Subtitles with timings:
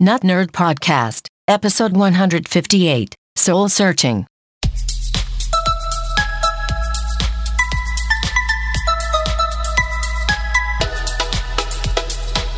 [0.00, 4.28] Nut Nerd Podcast, episode 158 Sole Searching.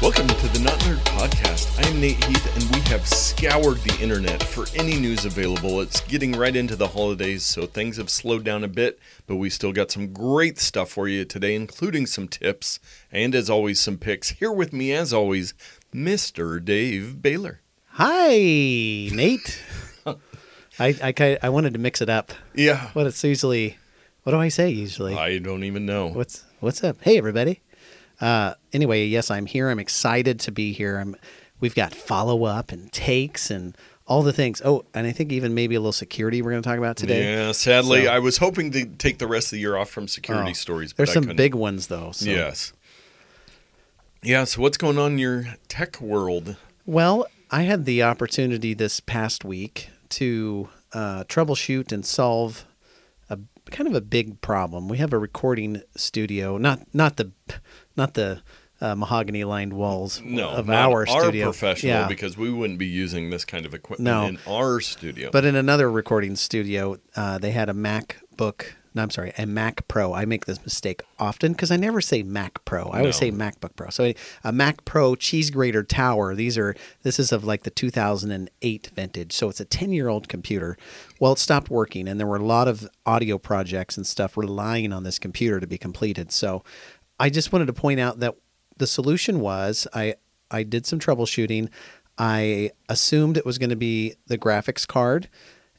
[0.03, 1.83] Welcome to the Nut Nerd Podcast.
[1.83, 5.81] I am Nate Heath, and we have scoured the internet for any news available.
[5.81, 9.49] It's getting right into the holidays, so things have slowed down a bit, but we
[9.49, 12.81] still got some great stuff for you today, including some tips
[13.11, 14.31] and, as always, some picks.
[14.31, 15.55] Here with me, as always,
[15.95, 16.65] Mr.
[16.65, 17.61] Dave Baylor.
[17.93, 18.29] Hi,
[19.13, 19.63] Nate.
[20.07, 22.33] I, I I wanted to mix it up.
[22.55, 22.89] Yeah.
[22.93, 23.77] What it's usually,
[24.23, 25.15] what do I say usually?
[25.15, 26.09] I don't even know.
[26.09, 26.97] What's what's up?
[27.03, 27.61] Hey, everybody.
[28.21, 29.69] Uh, anyway, yes, I'm here.
[29.69, 30.99] I'm excited to be here.
[30.99, 31.17] I'm.
[31.59, 34.63] We've got follow up and takes and all the things.
[34.65, 37.33] Oh, and I think even maybe a little security we're going to talk about today.
[37.35, 40.09] Yeah, sadly, So- I was hoping to take the rest of the year off from
[40.09, 40.93] security Oh, stories.
[40.95, 42.13] But There's some big ones though.
[42.13, 42.31] So.
[42.31, 42.73] Yes.
[44.23, 46.57] Yeah, so what's going on in your tech world?
[46.85, 52.67] Well, I had the opportunity this past week to uh, troubleshoot and solve
[53.31, 53.39] a
[53.71, 54.89] kind of a big problem.
[54.89, 57.33] We have a recording studio, not not the
[57.97, 58.43] not the
[58.81, 61.47] uh, mahogany lined walls No, of not our studio.
[61.47, 62.09] professional Yeah.
[62.09, 64.25] because we wouldn't be using this kind of equipment No.
[64.27, 65.31] in our studio.
[65.33, 68.73] But in another recording studio, uh, they had a MacBook.
[68.93, 70.13] No, I'm sorry, a Mac Pro.
[70.13, 72.87] I make this mistake often because I never say Mac Pro.
[72.87, 73.89] I always say MacBook Pro.
[73.91, 76.35] So a Mac Pro cheese grater tower.
[76.35, 79.33] These are this is of like the 2008 vintage.
[79.33, 80.77] So it's a 10 year old computer.
[81.21, 84.93] Well, it stopped working, and there were a lot of audio projects and stuff relying
[84.93, 86.33] on this computer to be completed.
[86.33, 86.65] So
[87.21, 88.35] I just wanted to point out that
[88.77, 90.17] the solution was I
[90.51, 91.69] I did some troubleshooting.
[92.19, 95.29] I assumed it was going to be the graphics card,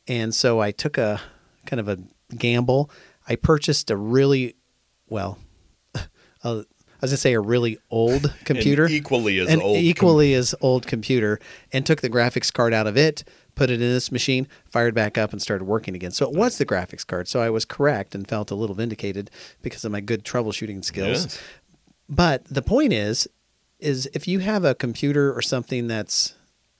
[0.07, 1.19] and so I took a
[1.65, 1.99] kind of a
[2.37, 2.89] gamble.
[3.27, 4.55] I purchased a really
[5.07, 5.37] well,
[5.95, 6.05] a,
[6.43, 6.53] I
[7.01, 10.87] was gonna say a really old computer, equally as an old com- equally as old
[10.87, 11.39] computer,
[11.71, 13.23] and took the graphics card out of it,
[13.55, 16.11] put it in this machine, fired back up, and started working again.
[16.11, 17.27] So it was the graphics card.
[17.27, 19.29] So I was correct and felt a little vindicated
[19.61, 21.25] because of my good troubleshooting skills.
[21.25, 21.41] Yes.
[22.09, 23.27] But the point is,
[23.79, 26.35] is if you have a computer or something that's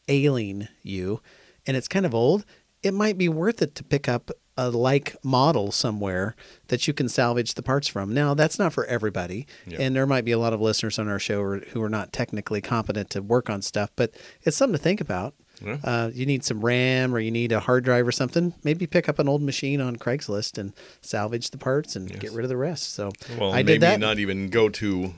[0.07, 1.21] ailing you,
[1.65, 2.45] and it's kind of old,
[2.83, 6.35] it might be worth it to pick up a like model somewhere
[6.67, 8.13] that you can salvage the parts from.
[8.13, 9.77] Now, that's not for everybody, Yeah.
[9.81, 12.61] and there might be a lot of listeners on our show who are- not technically
[12.61, 14.11] competent to work on stuff, but
[14.43, 15.33] it's something to think about.
[15.63, 15.77] Yeah.
[15.83, 18.53] Uh, you need some RAM or you need a hard drive or something.
[18.63, 22.43] Maybe pick up an old machine on Craigslist and salvage the parts and get rid
[22.43, 22.93] of the rest.
[22.95, 23.99] So well, I maybe did that.
[23.99, 25.13] not even go to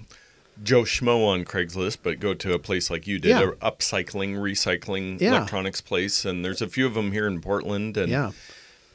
[0.61, 3.51] Joe Schmo on Craigslist, but go to a place like you did, Yeah.
[3.61, 5.37] a upcycling, recycling Yeah.
[5.37, 6.25] electronics place.
[6.25, 7.95] And there's a few of them here in Portland.
[7.95, 8.31] And yeah.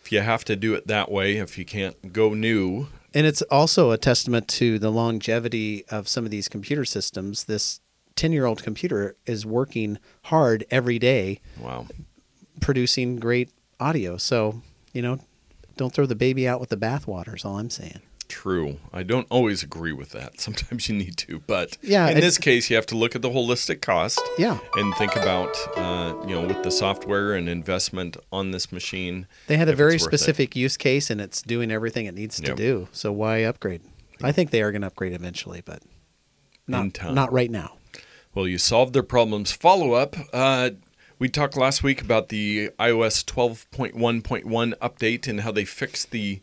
[0.08, 3.42] If you have to do it that way, if you can't go new, And it's
[3.42, 7.44] also a testament to the longevity of some of these computer systems.
[7.44, 7.82] This
[8.16, 11.86] 10 year old computer is working hard every day, wow.
[12.58, 14.16] producing great audio.
[14.16, 14.62] So,
[14.94, 15.18] you know,
[15.76, 18.00] don't throw the baby out with the bathwater, is all I'm saying.
[18.28, 18.76] True.
[18.92, 20.38] I don't always agree with that.
[20.40, 23.30] Sometimes you need to, but Yeah, in this case, you have to look at the
[23.30, 24.20] holistic cost.
[24.38, 24.58] Yeah.
[24.76, 29.26] and think about uh, you know with the software and investment on this machine.
[29.46, 30.04] They had a very worth it.
[30.04, 32.56] specific use case and it's doing everything it needs to Yep.
[32.56, 32.88] do.
[32.92, 33.80] So, why upgrade?
[34.22, 35.82] I think they are going to upgrade eventually, but
[36.66, 37.74] not, not right now.
[38.34, 39.52] Well, you solved their problems.
[39.52, 40.16] Follow up.
[40.32, 40.70] Uh,
[41.18, 46.40] we talked last week about the iOS 12.1.1 update and how they fixed the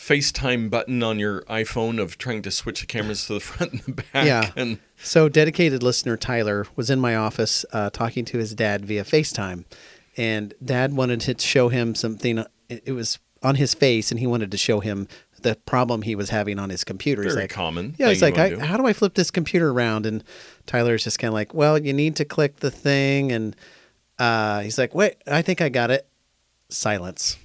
[0.00, 3.80] FaceTime button on your iPhone of trying to switch the cameras to the front and
[3.82, 4.26] the back.
[4.26, 4.50] Yeah.
[4.56, 9.04] And So, dedicated listener Tyler was in my office uh, talking to his dad via
[9.04, 9.64] FaceTime,
[10.16, 12.38] and dad wanted to show him something.
[12.70, 15.06] It it was on his face, and he wanted to show him
[15.42, 17.22] the problem he was having on his computer.
[17.22, 18.58] He's Very like, common Yeah, he's like, do.
[18.58, 20.04] how do I flip this computer around?
[20.04, 20.22] And
[20.66, 23.56] Tyler's just kind of like, well, you need to click the thing, and
[24.18, 26.06] uh, he's like, wait, I think I got it.
[26.70, 27.38] Silence.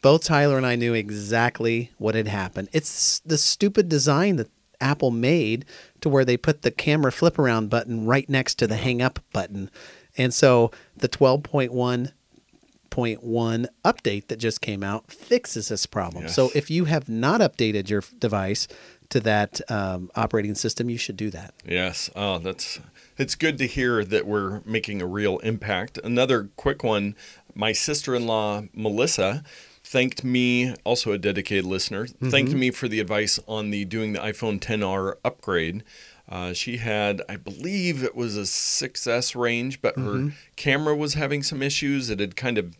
[0.00, 2.68] Both Tyler and I knew exactly what had happened.
[2.72, 4.50] It's the stupid design that
[4.80, 5.64] Apple made
[6.00, 9.20] to where they put the camera flip around button right next to the hang up
[9.32, 9.70] button.
[10.16, 16.24] And so the 12.1.1 update that just came out fixes this problem.
[16.24, 16.34] Yes.
[16.34, 18.68] So if you have not updated your device
[19.10, 21.54] to that um, operating system, you should do that.
[21.64, 22.80] Yes, oh, that's
[23.16, 25.98] it's good to hear that we're making a real impact.
[26.04, 27.16] Another quick one:
[27.54, 29.42] my sister-in-law Melissa
[29.90, 34.18] thanked me, also a dedicated listener, thanked me for the advice on the doing the
[34.18, 35.82] iPhone 10R upgrade.
[36.28, 41.42] Uh, she had, I believe, it was a 6S range, but her camera was having
[41.42, 42.10] some issues.
[42.10, 42.76] It had kind of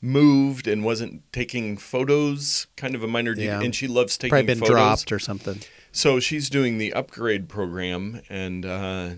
[0.00, 3.60] moved and wasn't taking photos, kind of a minor de- Yeah.
[3.60, 4.74] and she loves taking Probably been photos.
[4.74, 5.60] dropped or something.
[5.92, 9.10] So she's doing the upgrade program, and uh,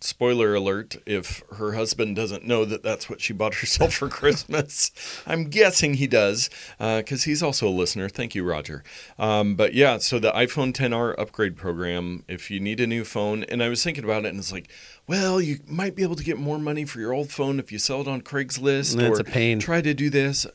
[0.00, 4.90] spoiler alert if her husband doesn't know that that's what she bought herself for Christmas.
[5.26, 8.08] I'm guessing he does because he's also a listener.
[8.08, 8.82] Thank you, Roger.
[9.18, 13.44] Um, but yeah, so the iPhone 10R upgrade program, if you need a new phone,
[13.44, 14.68] and I was thinking about it and it's like,
[15.06, 17.78] well, you might be able to get more money for your old phone if you
[17.78, 19.58] sell it on Craigslist That's or a pain.
[19.58, 20.46] try to do this.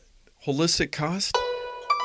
[0.46, 1.36] Holistic cost?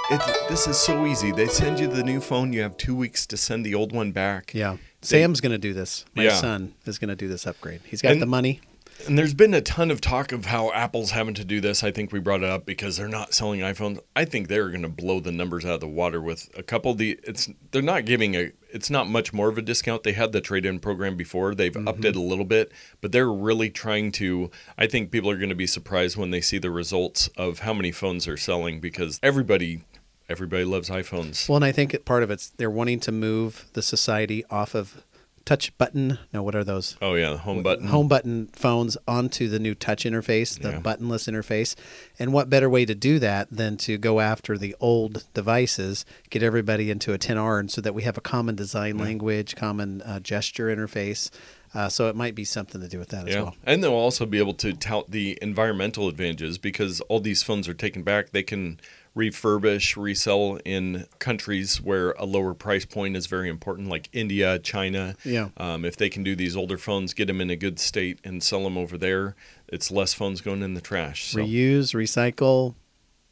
[0.10, 1.32] It, this is so easy.
[1.34, 2.54] They send you the new phone.
[2.54, 4.54] You have two weeks to send the old one back.
[4.54, 4.78] Yeah.
[5.08, 6.06] Sam's going to do this.
[6.16, 6.36] My Yeah.
[6.36, 7.82] son is going to do this upgrade.
[7.86, 8.62] He's got And- the money.
[9.06, 11.84] And there's been a ton of talk of how Apple's having to do this.
[11.84, 14.00] I think we brought it up because they're not selling iPhones.
[14.16, 16.92] I think they're going to blow the numbers out of the water with a couple
[16.92, 17.20] of the.
[17.24, 18.52] It's they're not giving a.
[18.74, 20.04] It's not much more of a discount.
[20.04, 21.54] They had the trade-in program before.
[21.54, 21.88] They've mm-hmm.
[21.88, 24.50] upped it a little bit, but they're really trying to.
[24.80, 27.74] I think people are going to be surprised when they see the results of how
[27.74, 29.84] many phones are selling because everybody,
[30.30, 31.48] everybody loves iPhones.
[31.48, 35.04] Well, and I think part of it's they're wanting to move the society off of
[35.46, 36.20] touch button.
[36.34, 36.98] No, what are those?
[37.02, 37.88] Oh yeah, the home button.
[37.88, 40.82] Home button phones onto the new touch interface, the Yeah.
[40.82, 41.74] buttonless interface.
[42.20, 46.44] And what better way to do that than to go after the old devices, get
[46.44, 50.20] everybody into a 10R, and so that we have a common design language, common uh,
[50.20, 51.30] gesture interface.
[51.74, 53.44] Uh, so it might be something to do with that as Yeah.
[53.44, 53.56] well.
[53.66, 57.74] And they'll also be able to tout the environmental advantages because all these phones are
[57.74, 58.32] taken back.
[58.32, 58.80] They can
[59.18, 65.16] refurbish, resell in countries where a lower price point is very important, like India, China.
[65.26, 65.50] Yeah.
[65.58, 68.44] Um, if they can do these older phones, get them in a good state and
[68.44, 69.36] sell them over there,
[69.68, 71.32] it's less phones going in the trash.
[71.32, 72.76] So Reuse, recycle,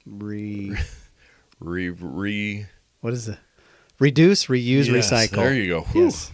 [0.06, 0.76] re.
[1.60, 2.66] re, re
[3.02, 3.38] what is it?
[4.00, 5.36] Reduce, reuse, Yes, recycle.
[5.36, 5.82] There you go.
[5.82, 6.06] Whew.
[6.06, 6.32] Yes.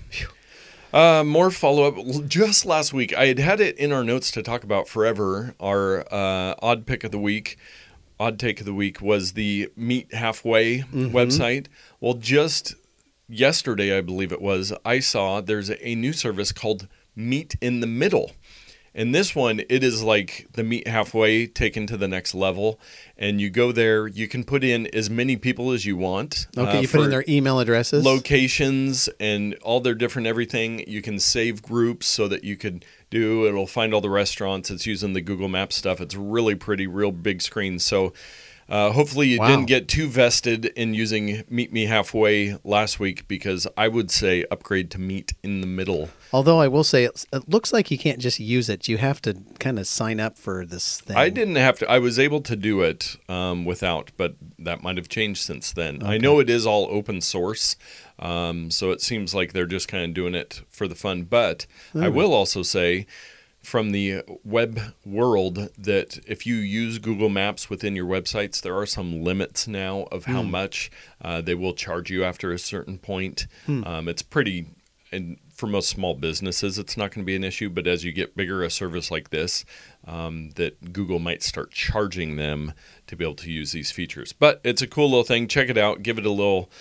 [0.93, 2.27] Uh, more follow up.
[2.27, 5.55] Just last week, I had had it in our notes to talk about forever.
[5.59, 7.57] Our uh, odd pick of the week,
[8.21, 11.15] odd take of the week was the Meet Halfway Mm-hmm.
[11.15, 11.65] website.
[11.99, 12.75] Well, just
[13.27, 17.79] yesterday, I believe it was, I saw there's a, a new service called Meet in
[17.79, 18.31] the Middle.
[18.93, 22.79] And this one, it is like the meet halfway taken to the next level.
[23.17, 26.47] And you go there, you can put in as many people as you want.
[26.57, 28.03] Okay, uh, you put in their email addresses.
[28.03, 30.83] locations and all their different everything.
[30.87, 33.47] You can save groups so that you could do.
[33.47, 34.69] It'll find all the restaurants.
[34.69, 36.01] It's using the Google Maps stuff.
[36.01, 37.79] It's really pretty, real big screen.
[37.79, 38.13] So.
[38.71, 39.47] Uh, hopefully you Wow.
[39.49, 44.45] didn't get too vested in using Meet Me Halfway last week because I would say
[44.49, 46.09] upgrade to Meet in the Middle.
[46.31, 48.87] Although I will say it looks like you can't just use it.
[48.87, 51.17] You have to kind of sign up for this thing.
[51.17, 51.91] I didn't have to.
[51.91, 56.01] I was able to do it um, without, but that might have changed since then.
[56.01, 57.75] I know it is all open source,
[58.19, 61.23] um, so it seems like they're just kind of doing it for the fun.
[61.23, 63.05] But I will also say,
[63.61, 68.85] from the web world, that if you use Google Maps within your websites, there are
[68.85, 70.91] some limits now of how much
[71.21, 73.47] uh, they will charge you after a certain point.
[73.85, 74.67] Um, it's pretty
[75.11, 77.69] and for most small businesses, it's not going to be an issue.
[77.69, 79.65] But as you get bigger, a service like this,
[80.07, 82.73] um, that Google might start charging them
[83.07, 84.33] to be able to use these features.
[84.33, 85.47] But it's a cool little thing.
[85.47, 86.01] Check it out.
[86.01, 86.71] Give it a little,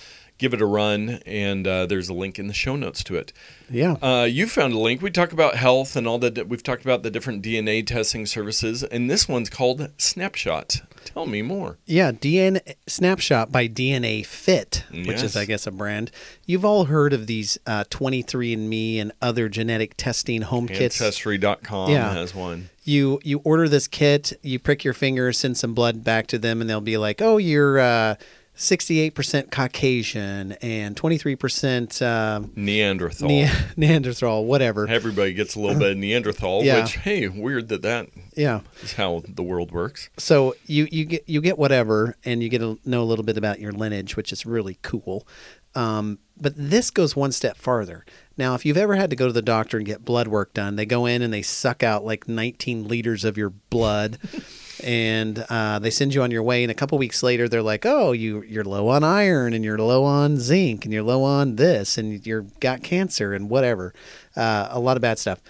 [0.41, 3.33] give it a run, and uh, there's a link in the show notes to it.
[3.71, 3.93] Yeah.
[4.03, 5.01] Uh, you found a link.
[5.03, 6.45] We talk about health and all the.
[6.49, 10.81] We've talked about the different DNA testing services, and this one's called Snapshot.
[11.05, 11.79] Tell me more.
[11.87, 15.23] Yeah, DNA Snapshot by DNA Fit, which Yes.
[15.23, 16.11] is, I guess, a brand.
[16.47, 21.01] You've all heard of these uh, 23andMe and other genetic testing home kits.
[21.01, 22.13] Ancestry.com Yeah.
[22.13, 22.71] has one.
[22.85, 26.61] You you order this kit, you prick your finger, send some blood back to them,
[26.61, 28.15] and they'll be like, "Oh, you're uh,
[28.57, 33.29] 68% Caucasian and 23% um, Neanderthal.
[33.29, 36.83] Ne- Neanderthal, whatever." Everybody gets a little bit of Neanderthal, Yeah.
[36.83, 38.61] which hey, weird that that Yeah.
[38.83, 40.11] is how the world works.
[40.19, 43.39] So you you get you get whatever, and you get to know a little bit
[43.39, 45.27] about your lineage, which is really cool.
[45.75, 48.05] Um, but this goes one step farther.
[48.37, 50.75] Now, if you've ever had to go to the doctor and get blood work done,
[50.77, 54.19] they go in and they suck out like 19 liters of your blood,
[54.85, 56.63] and uh, they send you on your way.
[56.63, 59.79] And a couple weeks later, they're like, "Oh, you you're low on iron, and you're
[59.79, 63.95] low on zinc, and you're low on this, and you're got cancer, and whatever."
[64.37, 65.41] Uh, a lot of bad stuff,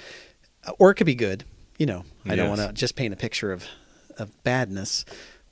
[0.78, 1.44] or it could be good.
[1.78, 3.64] You know, I don't want to just paint a picture of
[4.18, 5.04] of badness.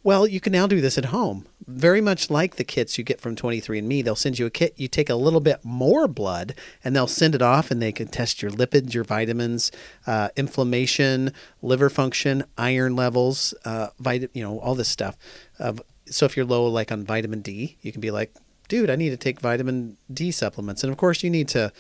[0.05, 1.47] Well, you can now do this at home.
[1.67, 4.75] Very much like the kits you get from 23andMe, they'll send you a kit.
[4.77, 8.07] You take a little bit more blood, and they'll send it off, and they can
[8.07, 9.73] test your lipids, your vitamins,
[10.07, 15.17] uh, inflammation, liver function, iron levels, uh, vit- you know, all this stuff.
[15.59, 15.75] Uh,
[16.07, 18.33] so if you're low, like on vitamin D, you can be like,
[18.69, 21.73] "Dude, I need to take vitamin D supplements." And of course, you need to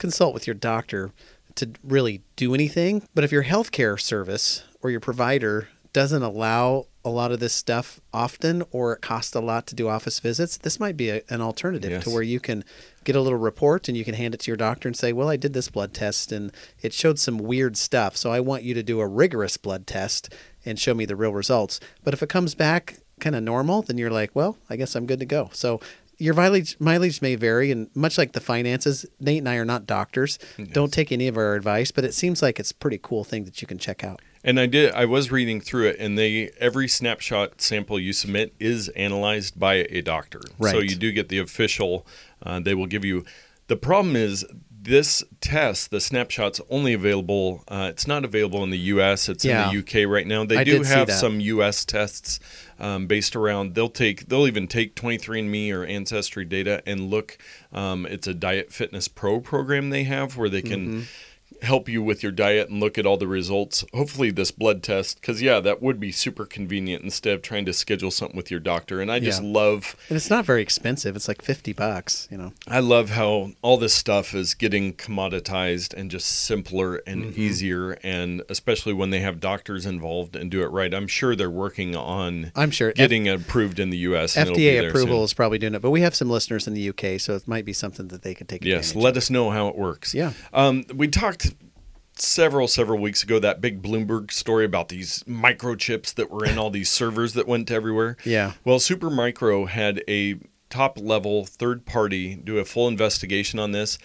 [0.00, 1.12] consult with your doctor
[1.56, 3.02] to really do anything.
[3.14, 8.00] But if your healthcare service or your provider doesn't allow a lot of this stuff
[8.12, 11.40] often or it costs a lot to do office visits, this might be a, an
[11.40, 12.04] alternative Yes.
[12.04, 12.64] to where you can
[13.04, 15.28] get a little report and you can hand it to your doctor and say, Well,
[15.28, 18.16] I did this blood test and it showed some weird stuff.
[18.16, 20.32] So I want you to do a rigorous blood test
[20.64, 21.80] and show me the real results.
[22.04, 25.06] But if it comes back kind of normal, then you're like, Well, I guess I'm
[25.06, 25.50] good to go.
[25.52, 25.80] So
[26.20, 29.86] your mileage, mileage may vary, and much like the finances, Nate and I are not
[29.86, 30.36] doctors.
[30.72, 33.44] Don't take any of our advice, but it seems like it's a pretty cool thing
[33.44, 34.20] that you can check out.
[34.44, 34.92] And I did.
[34.92, 39.74] I was reading through it, and they every snapshot sample you submit is analyzed by
[39.90, 40.40] a doctor.
[40.58, 40.72] Right.
[40.72, 42.06] So you do get the official.
[42.42, 43.24] Uh, they will give you.
[43.66, 44.46] The problem is
[44.80, 47.64] this test, the snapshot's only available.
[47.68, 49.28] Uh, it's not available in the U.S.
[49.28, 49.64] It's Yeah.
[49.64, 50.06] in the U.K.
[50.06, 50.44] right now.
[50.44, 51.84] They I do have some U.S.
[51.84, 52.38] tests
[52.78, 53.74] um, based around.
[53.74, 54.28] They'll take.
[54.28, 57.36] They'll even take 23andMe or Ancestry data and look.
[57.72, 61.00] Um, it's a Diet Fitness Pro program they have where they can Mm-hmm.
[61.62, 63.84] Help you with your diet and look at all the results.
[63.92, 67.72] Hopefully, this blood test, because yeah, that would be super convenient instead of trying to
[67.72, 69.00] schedule something with your doctor.
[69.00, 69.48] And I just Yeah.
[69.50, 71.16] love, And it's not very expensive.
[71.16, 72.52] It's like 50 bucks, you know.
[72.68, 77.40] I love how all this stuff is getting commoditized and just simpler and Mm-hmm.
[77.40, 77.90] easier.
[78.02, 81.96] And especially when they have doctors involved and do it right, I'm sure they're working
[81.96, 82.90] on I'm sure.
[82.90, 84.36] F- getting approved in the U.S.
[84.36, 85.24] and it'll be FDA approval soon.
[85.24, 87.64] is probably doing it, but we have some listeners in the UK, so it might
[87.64, 90.14] be something that they could take Yes, let us know how it works.
[90.14, 90.32] Yeah.
[90.52, 91.37] Um, we talked
[92.20, 96.70] several several weeks ago that big Bloomberg story about these microchips that were in all
[96.70, 98.16] these servers that went everywhere.
[98.24, 98.54] Yeah.
[98.64, 100.36] Well, Supermicro had a
[100.70, 103.98] top level third party do a full investigation on this.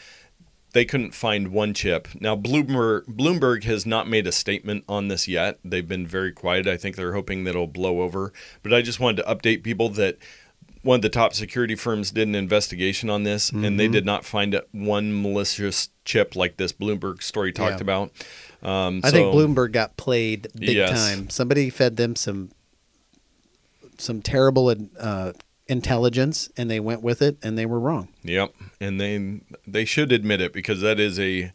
[0.74, 2.08] They couldn't find one chip.
[2.20, 5.60] Now Bloomberg Bloomberg has not made a statement on this yet.
[5.64, 6.68] They've been very quiet.
[6.68, 8.34] I think they're hoping that it'll blow over.
[8.64, 10.18] But I just wanted to update people that
[10.84, 13.78] one of the top security firms did an investigation on this, and Mm-hmm.
[13.78, 17.82] they did not find it- one malicious chip like this Bloomberg story talked Yeah.
[17.82, 18.12] about.
[18.62, 20.92] Um, I think Bloomberg got played big Yes.
[20.92, 21.30] time.
[21.30, 22.52] Somebody fed them some
[23.98, 25.34] some terrible uh,
[25.68, 28.10] intelligence, and they went with it, and they were wrong.
[28.24, 31.52] Yep, and they they should admit it because that is a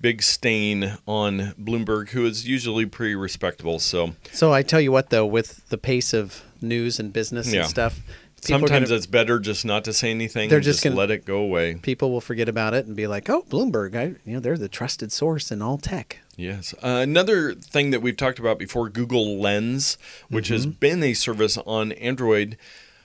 [0.00, 3.78] big stain on Bloomberg, who is usually pretty respectable.
[3.78, 7.62] So So I tell you what, though, with the pace of news and business Yeah.
[7.62, 8.00] and stuff,
[8.48, 10.48] sometimes gonna- it's better just not to say anything.
[10.48, 11.74] They're and just just gonna- let it go away.
[11.82, 14.68] people will forget about it and be like, "Oh, Bloomberg, I, you know, they're the
[14.68, 16.74] trusted source in all tech." Yes.
[16.82, 20.78] Uh, another thing that we've talked about before, Google Lens, which has Mm-hmm.
[20.80, 22.56] been a service on Android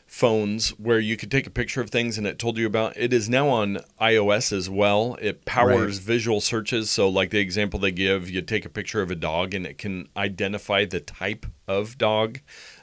[0.08, 3.12] phones where you could take a picture of things and it told you about it
[3.12, 5.18] is now on iOS as well.
[5.22, 6.06] It powers Right.
[6.06, 6.90] visual searches.
[6.92, 9.78] So like the example they give, you take a picture of a dog and it
[9.78, 12.40] can identify the type of dog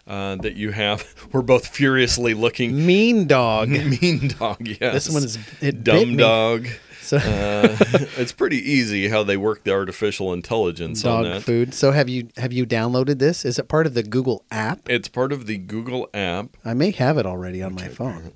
[0.07, 1.29] uh, that you have.
[1.33, 3.69] We're both furiously looking Mean dog.
[4.03, 5.07] mean dog, yes.
[5.07, 6.69] This one is it dumb dog.
[7.03, 7.77] So Uh,
[8.17, 11.43] it's pretty easy how they work the artificial intelligence on dog that.
[11.43, 11.75] food.
[11.75, 13.45] So have you have you downloaded this?
[13.45, 14.89] Is it part of the Google app?
[14.89, 16.57] It's part of the Google app.
[16.65, 18.33] I may have it already on my phone.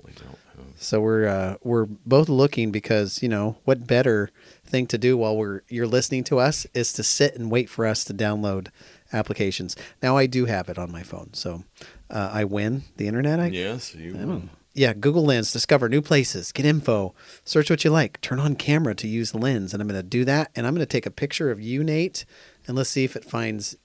[0.75, 4.29] So we're uh, we're both looking because you know what better
[4.65, 7.85] thing to do while we're you're listening to us is to sit and wait for
[7.85, 8.67] us to download
[9.13, 9.75] applications.
[10.01, 11.63] Now I do have it on my phone, so
[12.09, 13.39] uh, I win the internet.
[13.39, 14.13] I, Yes, you.
[14.13, 14.49] win.
[14.73, 18.95] yeah, Google Lens, discover new places, get info, search what you like, turn on camera
[18.95, 21.11] to use Lens, and I'm going to do that, and I'm going to take a
[21.11, 22.25] picture of you, Nate,
[22.67, 23.75] and let's see if it finds.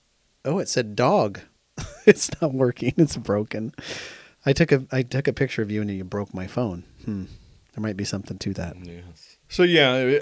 [0.45, 1.39] Oh, it said dog.
[2.05, 2.93] it's not working.
[2.97, 3.73] It's broken.
[4.45, 6.83] I took a I took a picture of you and you broke my phone.
[7.05, 7.23] Hmm.
[7.73, 8.75] There might be something to that.
[8.85, 9.37] Yes.
[9.47, 10.19] So yeah,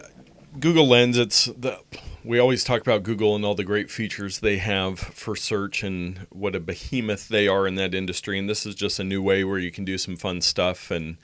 [0.60, 1.18] Google Lens.
[1.18, 1.80] It's the
[2.24, 6.28] we always talk about Google and all the great features they have for search and
[6.30, 8.38] what a behemoth they are in that industry.
[8.38, 11.18] And this is just a new way where you can do some fun stuff and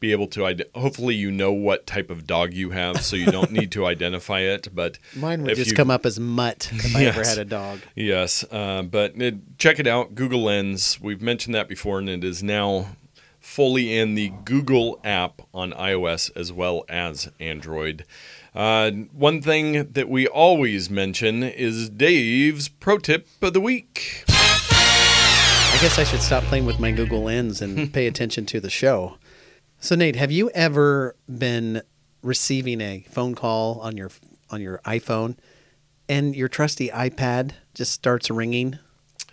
[0.00, 0.64] be able to.
[0.74, 4.40] Hopefully, you know what type of dog you have, so you don't need to identify
[4.40, 4.74] it.
[4.74, 7.80] But Mine would just you- come up as mutt if I ever had a dog.
[7.94, 10.98] Yes, uh, but it, check it out, Google Lens.
[11.00, 12.96] We've mentioned that before, and it is now
[13.38, 18.04] fully in the Google app on iOS as well as Android.
[18.54, 24.24] Uh, one thing that we always mention is Dave's pro tip of the week.
[24.28, 28.70] I guess I should stop playing with my Google Lens and pay attention to the
[28.70, 29.18] show.
[29.78, 31.82] So Nate, have you ever been
[32.22, 34.10] receiving a phone call on your
[34.50, 35.36] on your iPhone
[36.08, 38.78] and your trusty iPad just starts ringing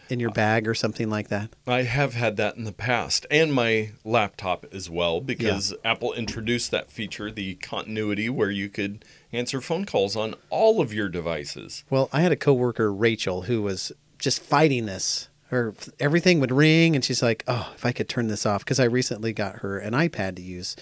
[0.09, 1.49] in your bag or something like that?
[1.65, 6.71] I have had that in the past, and my laptop as well, because Apple introduced
[6.71, 11.83] that feature, the continuity, where you could answer phone calls on all of your devices.
[11.89, 16.93] Well, I had a coworker, Rachel, who was just fighting this Her everything would ring,
[16.93, 19.79] and she's like, "Oh, if I could turn this off," because I recently got her
[19.79, 20.75] an iPad to use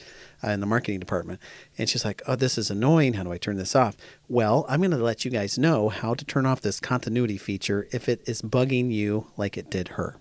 [0.46, 1.40] uh, in the marketing department,
[1.78, 3.14] and she's like, "Oh, this is annoying.
[3.14, 3.96] How do I turn this off?"
[4.28, 7.88] Well, I'm going to let you guys know how to turn off this continuity feature
[7.92, 10.18] if it is bugging you like it did her.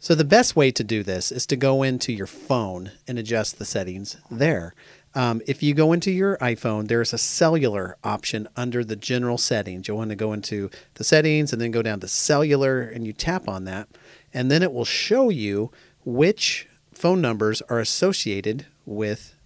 [0.00, 3.58] So the best way to do this is to go into your phone and adjust
[3.58, 4.74] the settings there.
[5.14, 9.88] Um, if you go into your iPhone, there's a cellular option under the general settings.
[9.88, 13.12] You'll want to go into the settings and then go down to cellular and you
[13.12, 13.88] tap on that.
[14.32, 15.72] And then it will show you
[16.04, 16.67] which
[16.98, 19.36] phone numbers are associated with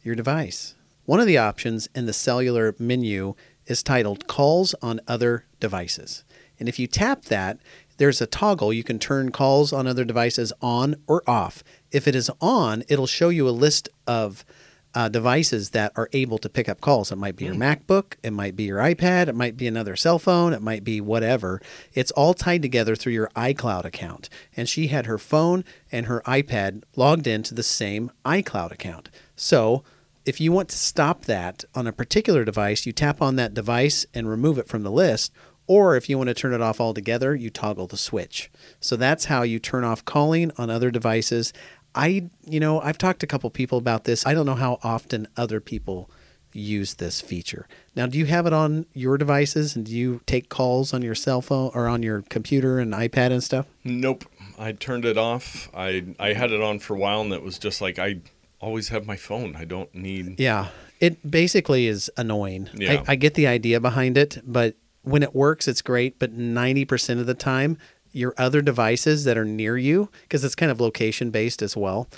[0.00, 0.76] your device.
[1.06, 3.34] One of the options in the cellular menu
[3.66, 6.22] is titled Calls on Other Devices.
[6.60, 7.58] And if you tap that,
[7.96, 8.72] there's a toggle.
[8.72, 11.64] You can turn calls on other devices on or off.
[11.90, 14.44] If it is on, it'll show you a list of
[14.94, 17.12] uh, devices that are able to pick up calls.
[17.12, 20.18] It might be your MacBook, it might be your iPad, it might be another cell
[20.18, 21.60] phone, it might be whatever.
[21.94, 24.28] It's all tied together through your iCloud account.
[24.56, 29.10] And she had her phone and her iPad logged into the same iCloud account.
[29.36, 29.84] So
[30.24, 34.06] if you want to stop that on a particular device, you tap on that device
[34.12, 35.32] and remove it from the list.
[35.66, 38.50] Or if you want to turn it off altogether, you toggle the switch.
[38.80, 41.52] So that's how you turn off calling on other devices.
[41.94, 44.26] I, you know, I've talked to a couple people about this.
[44.26, 46.10] I don't know how often other people
[46.52, 47.68] use this feature.
[47.94, 51.14] Now, do you have it on your devices and do you take calls on your
[51.14, 53.66] cell phone or on your computer and iPad and stuff?
[53.84, 54.24] Nope.
[54.58, 55.70] I turned it off.
[55.74, 58.20] I I had it on for a while and it was just like I
[58.60, 59.56] always have my phone.
[59.56, 60.68] I don't need Yeah.
[61.00, 62.68] It basically is annoying.
[62.74, 63.04] Yeah.
[63.06, 66.18] I, I get the idea behind it, but when it works, it's great.
[66.18, 67.78] But 90% of the time,
[68.12, 72.08] your other devices that are near you, because it's kind of location based as well,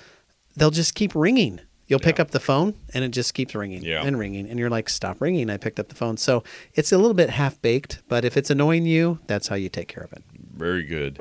[0.57, 1.61] they'll just keep ringing.
[1.89, 4.03] You'll pick up the phone and it just keeps ringing Yeah.
[4.03, 4.49] and ringing.
[4.49, 5.51] And you're like, stop ringing.
[5.51, 6.17] I picked up the phone.
[6.17, 6.43] So
[6.75, 9.89] it's a little bit half baked, but if it's annoying you, that's how you take
[9.89, 10.23] care of it.
[10.57, 11.21] Very good.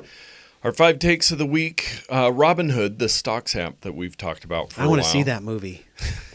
[0.63, 4.71] Our five takes of the week: uh, Robinhood, the stocks app that we've talked about
[4.71, 5.85] for I want to see that movie.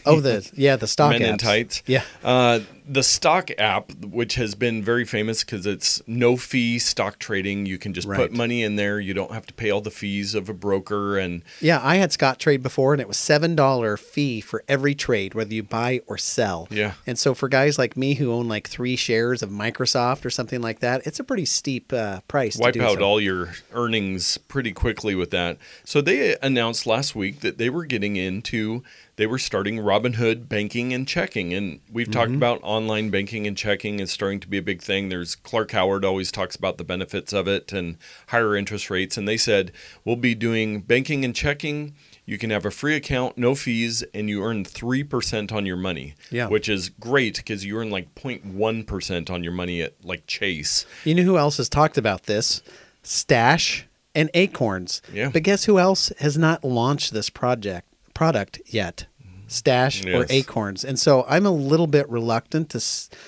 [0.09, 1.83] Oh, the, yeah, the stock Men in tights.
[1.85, 2.01] Yeah.
[2.23, 7.65] Uh, the stock app, which has been very famous because it's no fee stock trading.
[7.65, 8.15] You can just Right.
[8.17, 9.01] put money in there.
[9.01, 11.17] You don't have to pay all the fees of a broker.
[11.17, 15.33] And Yeah, I had Scottrade before, and it was seven dollar fee for every trade,
[15.33, 16.69] whether you buy or sell.
[16.71, 16.93] Yeah.
[17.05, 20.61] And so for guys like me who own like three shares of Microsoft or something
[20.61, 22.57] like that, it's a pretty steep uh, price.
[22.57, 23.03] wipe to do out so.
[23.03, 25.57] all your earnings pretty quickly with that.
[25.83, 28.83] So they announced last week that they were getting into
[29.17, 32.37] they were starting Robinhood banking and checking and we've talked Mm-hmm.
[32.37, 35.09] about online banking and checking is starting to be a big thing.
[35.09, 39.27] There's Clark Howard always talks about the benefits of it and higher interest rates and
[39.27, 39.71] they said
[40.05, 41.93] we'll be doing banking and checking
[42.25, 46.13] you can have a free account, no fees, and you earn 3% on your money,
[46.29, 46.47] Yeah.
[46.49, 50.85] which is great because you earn like 0.1% on your money at like Chase.
[51.05, 52.61] You know who else has talked about this?
[53.01, 55.01] Stash and Acorns.
[55.13, 55.29] Yeah.
[55.29, 57.86] But guess who else has not launched this project
[58.17, 59.05] product yet?
[59.21, 59.47] Mm-hmm.
[59.47, 60.83] Stash or Acorns.
[60.83, 62.79] And so I'm a little bit reluctant to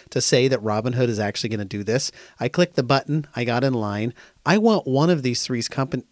[0.10, 2.12] to say that Robinhood is actually going to do this.
[2.40, 4.14] I clicked the button, I got in line.
[4.46, 6.04] I want one of these three's company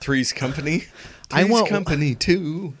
[0.00, 0.84] Three's Company.
[1.30, 2.74] I Three's want- Company too.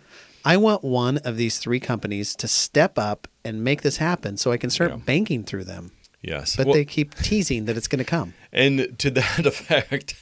[0.44, 4.50] I want one of these three companies to step up and make this happen so
[4.50, 4.96] I can start Yeah.
[4.96, 5.92] banking through them.
[6.20, 6.56] Yes.
[6.56, 8.34] But Well, they keep teasing that it's going to come.
[8.52, 10.16] and to that effect,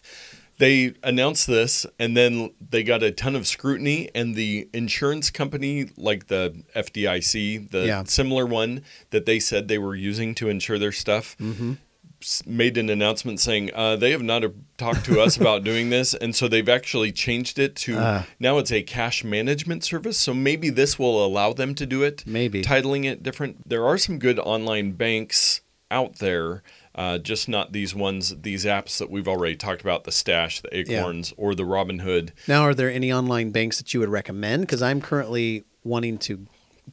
[0.60, 5.88] they announced this and then they got a ton of scrutiny and the insurance company
[5.96, 8.04] like the FDIC, the Yeah.
[8.04, 11.36] similar one that they said they were using to insure their stuff.
[11.40, 11.72] Mm-hmm.
[12.44, 16.12] Made an announcement saying uh, they have not uh, talked to us about doing this,
[16.22, 18.26] and so they've actually changed it to Ah.
[18.38, 20.18] now it's a cash management service.
[20.18, 22.22] So maybe this will allow them to do it.
[22.26, 22.62] Maybe.
[22.62, 23.66] titling it different.
[23.66, 26.62] There are some good online banks out there,
[26.94, 30.68] uh, just not these ones, these apps that we've already talked about the Stash, the
[30.72, 31.00] Yeah.
[31.00, 32.30] Acorns, or the Robinhood.
[32.48, 34.62] Now, are there any online banks that you would recommend?
[34.62, 36.46] Because I'm currently wanting to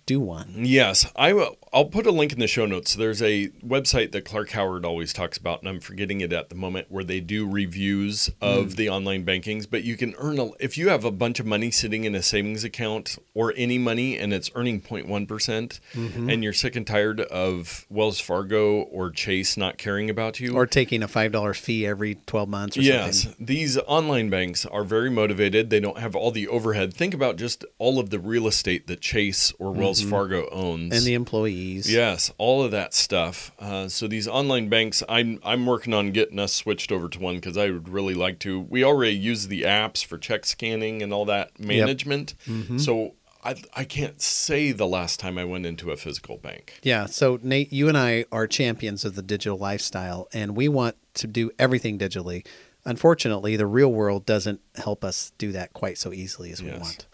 [0.05, 0.53] do one.
[0.57, 1.57] Yes, I will.
[1.73, 2.95] I'll put a link in the show notes.
[2.95, 6.55] There's a website that Clark Howard always talks about, and I'm forgetting it at the
[6.55, 8.75] moment, where they do reviews of mm.
[8.75, 9.69] the online bankings.
[9.69, 12.23] But you can earn a if you have a bunch of money sitting in a
[12.23, 16.29] savings account or any money, and it's earning 0.1 percent, mm-hmm.
[16.29, 20.65] and you're sick and tired of Wells Fargo or Chase not caring about you, Or
[20.65, 23.45] taking a $5 fee every 12 months or Yes, something.
[23.45, 25.69] these online banks are very motivated.
[25.69, 26.93] They don't have all the overhead.
[26.93, 30.09] Think about just all of the real estate that Chase or Wells mm-hmm.
[30.09, 30.93] Fargo owns.
[30.93, 31.56] And the employees.
[31.85, 33.51] Yes, all of that stuff.
[33.59, 37.35] Uh, so these online banks, I'm I'm working on getting us switched over to one
[37.35, 38.59] because I would really like to.
[38.59, 42.35] We already use the apps for check scanning and all that management.
[42.47, 42.77] Mm-hmm.
[42.77, 46.79] So I I can't say the last time I went into a physical bank.
[46.83, 47.05] Yeah.
[47.05, 51.27] So, Nate, you and I are champions of the digital lifestyle, and we want to
[51.27, 52.45] do everything digitally.
[52.85, 56.79] unfortunately, the real world doesn't help us do that quite so easily as we Yes.
[56.79, 57.05] want.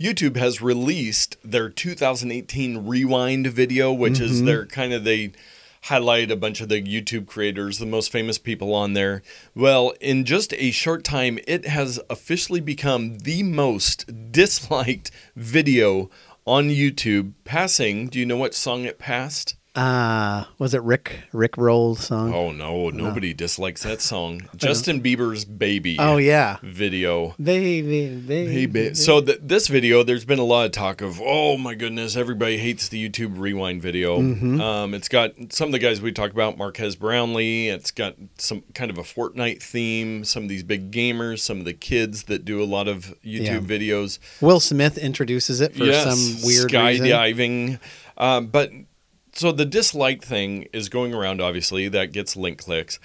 [0.00, 4.46] YouTube has released their 2018 Rewind video, which is Mm-hmm.
[4.46, 5.32] their kind of they
[5.82, 9.22] highlight a bunch of the YouTube creators, the most famous people on there.
[9.54, 16.10] Well, in just a short time, it has officially become the most disliked video
[16.46, 18.08] on YouTube, passing.
[18.08, 19.56] Do you know what song it passed?
[19.74, 22.32] Uh, was it Rick Rick Roll song?
[22.32, 24.48] Oh no, nobody dislikes that song.
[24.56, 26.58] Justin Bieber's "Baby" Oh, yeah.
[26.62, 27.34] video.
[27.42, 28.52] Baby, baby.
[28.52, 31.74] Hey, ba- so th- this video, there's been a lot of talk of, oh my
[31.74, 34.20] goodness, everybody hates the YouTube Rewind video.
[34.20, 34.60] Mm-hmm.
[34.60, 37.68] Um, it's got some of the guys we talked about, Marques Brownlee.
[37.68, 40.22] It's got some kind of a Fortnite theme.
[40.24, 43.56] Some of these big gamers, some of the kids that do a lot of Yeah.
[43.58, 44.20] YouTube videos.
[44.40, 47.80] Will Smith introduces it for yes, some weird skydiving.
[48.16, 48.70] Um, but
[49.34, 51.40] so the dislike thing is going around.
[51.40, 52.98] Obviously, that gets link clicks.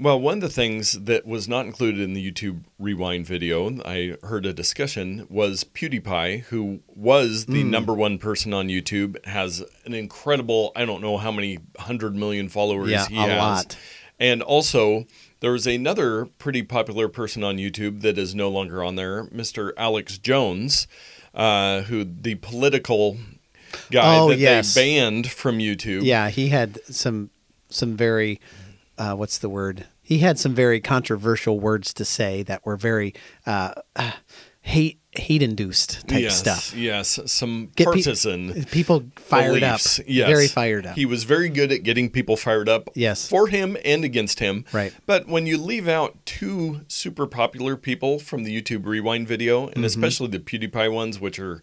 [0.00, 4.14] Well, one of the things that was not included in the YouTube Rewind video, I
[4.22, 7.70] heard a discussion, was PewDiePie, who was the Hmm.
[7.70, 12.48] number one person on YouTube, has an incredible, I don't know how many hundred million
[12.48, 13.38] followers Yeah, he a has.
[13.38, 13.76] lot.
[14.20, 15.06] And also,
[15.40, 19.72] there was another pretty popular person on YouTube that is no longer on there, Mr.
[19.76, 20.86] Alex Jones,
[21.34, 23.16] uh, who the political
[23.90, 24.74] guy Oh, that yes.
[24.74, 26.02] they banned from YouTube.
[26.04, 27.30] Yeah, he had some
[27.68, 28.40] some very
[28.96, 29.86] uh, what's the word?
[30.02, 33.14] He had some very controversial words to say that were very
[33.46, 33.74] uh,
[34.62, 36.74] hate hate induced type yes, stuff.
[36.76, 39.98] Yes, some Get pe- partisan people fired beliefs.
[39.98, 40.04] up.
[40.08, 40.28] Yes.
[40.28, 40.94] Very fired up.
[40.96, 43.26] He was very good at getting people fired up Yes.
[43.28, 44.64] for him and against him.
[44.72, 44.92] Right.
[45.06, 49.72] But when you leave out two super popular people from the YouTube Rewind video, Mm-hmm.
[49.76, 51.62] and especially the PewDiePie ones, which are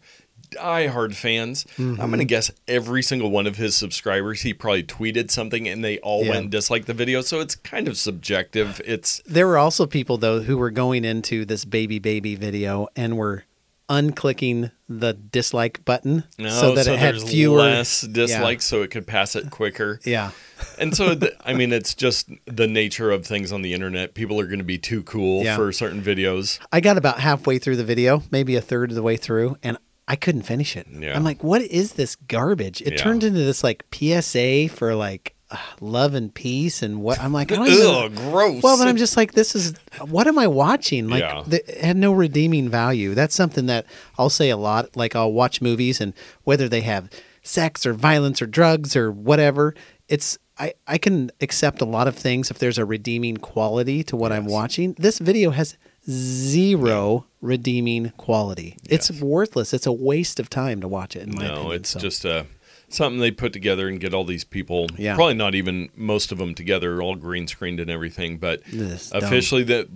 [0.55, 2.05] die-hard fans, I'm Mm-hmm.
[2.07, 5.99] going to guess every single one of his subscribers, he probably tweeted something and they
[5.99, 6.29] all Yeah.
[6.31, 7.21] went and disliked the video.
[7.21, 8.81] So it's kind of subjective.
[8.85, 13.17] It's There were also people though who were going into this baby baby video and
[13.17, 13.43] were
[13.87, 19.05] unclicking the dislike button no, so that it had fewer less dislikes, so it could
[19.05, 19.99] pass it quicker.
[20.03, 20.31] Yeah.
[20.79, 24.15] And so, the, I mean, it's just the nature of things on the internet.
[24.15, 25.55] People are going to be too cool Yeah.
[25.55, 26.57] for certain videos.
[26.71, 29.77] I got about halfway through the video, maybe a third of the way through, and
[30.07, 30.87] I couldn't finish it.
[30.91, 31.15] Yeah.
[31.15, 32.81] I'm like, what is this garbage?
[32.81, 32.97] It Yeah.
[32.97, 37.51] turned into this like PSA for like uh, love and peace and what I'm like,
[37.51, 37.85] I don't even.
[37.85, 38.63] Ugh, gross.
[38.63, 39.73] Well, but I'm just like, this is
[40.07, 41.07] what am I watching?
[41.07, 41.43] Like, Yeah.
[41.45, 43.13] the, it had no redeeming value.
[43.15, 43.85] That's something that
[44.17, 44.95] I'll say a lot.
[44.95, 46.13] Like, I'll watch movies, and
[46.43, 47.09] whether they have
[47.43, 49.75] sex or violence or drugs or whatever,
[50.07, 54.15] it's I, I can accept a lot of things if there's a redeeming quality to
[54.15, 54.93] what I'm watching.
[54.97, 55.77] This video has
[56.09, 58.77] zero redeeming quality.
[58.89, 59.73] It's worthless.
[59.73, 61.23] It's a waste of time to watch it.
[61.23, 61.75] In my no, opinion.
[61.77, 62.43] it's So, just uh,
[62.89, 64.87] something they put together and get all these people.
[64.97, 65.15] Yeah.
[65.15, 68.37] Probably not even most of them together, all green screened and everything.
[68.37, 69.87] But This officially, that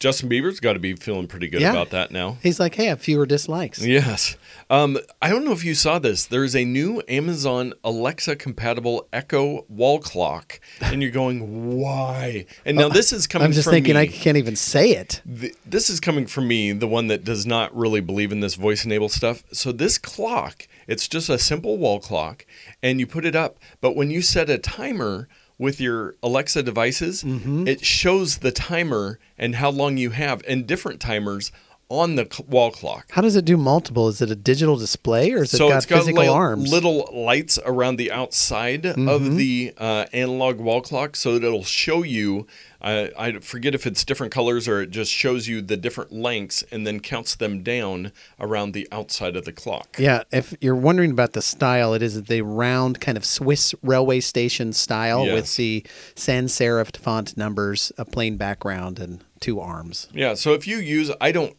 [0.00, 1.70] Justin Bieber's got to be feeling pretty good Yeah.
[1.70, 2.36] about that now.
[2.42, 3.84] he's like, hey, I have fewer dislikes.
[3.84, 4.36] Yes.
[4.68, 6.24] Um, I don't know if you saw this.
[6.26, 12.46] There's a new Amazon Alexa compatible Echo wall clock, and you're going, why?
[12.64, 13.46] And now this is coming.
[13.46, 14.00] I'm just from thinking me.
[14.00, 15.20] I can't even say it.
[15.40, 18.54] Th- this is coming from me, the one that does not really believe in this
[18.56, 19.44] voice enabled stuff.
[19.52, 22.44] So this clock, it's just a simple wall clock,
[22.82, 23.58] and you put it up.
[23.80, 27.68] But when you set a timer with your Alexa devices, Mm-hmm.
[27.68, 31.52] it shows the timer and how long you have, and different timers
[31.92, 33.06] on the wall clock.
[33.10, 34.08] How does it do multiple?
[34.08, 36.70] Is it a digital display or is so it got it's got physical li- arms?
[36.72, 39.08] little lights around the outside Mm-hmm.
[39.08, 42.46] of the uh, analog wall clock, so that it'll show you.
[42.80, 46.64] Uh, I forget if it's different colors or it just shows you the different lengths
[46.72, 49.96] and then counts them down around the outside of the clock.
[50.00, 54.18] Yeah, if you're wondering about the style, it is the round kind of Swiss railway
[54.20, 55.84] station style with the
[56.16, 60.08] sans serif font numbers, a plain background, and two arms.
[60.12, 60.34] Yeah.
[60.34, 61.56] So if you use, I don't.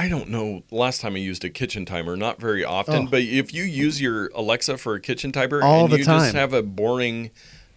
[0.00, 0.62] I don't know.
[0.70, 3.06] Last time I used a kitchen timer, not very often.
[3.08, 3.10] Oh.
[3.10, 6.20] But if you use your Alexa for a kitchen timer All and the you time.
[6.20, 7.30] just have a boring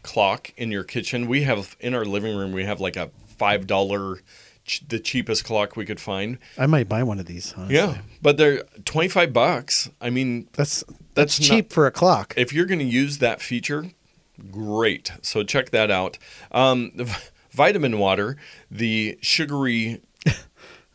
[0.03, 3.65] clock in your kitchen, we have in our living room we have like a five
[3.65, 4.19] dollar,
[4.65, 6.37] ch- the cheapest clock we could find.
[6.59, 7.53] I might buy one of these.
[7.57, 7.75] Honestly.
[7.75, 9.89] Yeah, but they're twenty five bucks.
[9.99, 10.83] I mean, that's
[11.15, 12.35] That's that's, cheap for a clock.
[12.37, 13.87] if you're going to use that feature,
[14.51, 15.11] great.
[15.23, 16.17] So check that out.
[16.51, 17.05] Um, the
[17.51, 18.37] vitamin water,
[18.69, 20.01] the sugary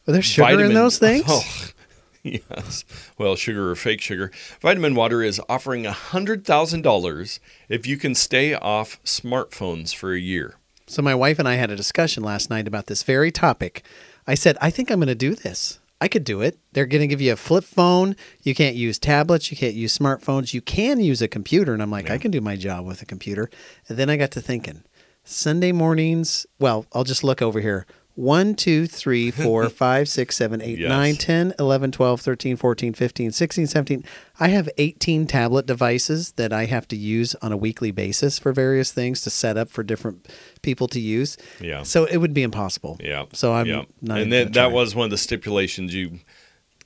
[0.06, 1.24] Are there sugar vitamin, in those things?
[1.26, 1.42] Oh,
[2.22, 2.84] yes.
[3.18, 4.30] Well, sugar or fake sugar.
[4.60, 7.38] Vitamin Water is offering $100,000
[7.68, 10.54] if you can stay off smartphones for a year.
[10.86, 13.84] So my wife and I had a discussion last night about this very topic.
[14.26, 15.80] I said, I think I'm going to do this.
[16.00, 16.58] I could do it.
[16.72, 18.16] They're going to give you a flip phone.
[18.42, 19.50] You can't use tablets.
[19.50, 20.52] You can't use smartphones.
[20.52, 21.72] You can use a computer.
[21.72, 23.50] And I'm like, I can do my job with a computer.
[23.88, 24.82] And then I got to thinking,
[25.24, 27.86] Sunday mornings, well, I'll just look over here.
[28.16, 30.88] 1, 2, 3, 4, 5, 6, 7, 8, Yes.
[30.88, 34.04] 9, 10, 11, 12, 13, 14, 15, 16, 17.
[34.40, 38.52] I have 18 tablet devices that I have to use on a weekly basis for
[38.52, 40.28] various things to set up for different
[40.62, 41.36] people to use.
[41.60, 41.82] Yeah.
[41.82, 42.98] So it would be impossible.
[43.00, 43.26] Yeah.
[43.32, 43.84] So I'm yeah.
[44.02, 45.94] not And even that, that was one of the stipulations.
[45.94, 46.20] You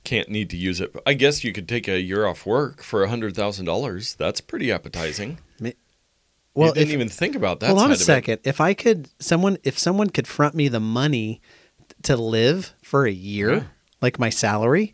[0.03, 0.93] can't need to use it.
[1.05, 4.15] I guess you could take a year off work for a hundred thousand dollars.
[4.15, 5.37] That's pretty appetizing.
[6.53, 7.67] Well, you didn't if- even think about that.
[7.67, 8.39] Hold on a second.
[8.43, 11.41] If I could, someone, if someone could front me the money
[12.03, 13.63] to live for a year, Yeah.
[14.01, 14.93] like my salary,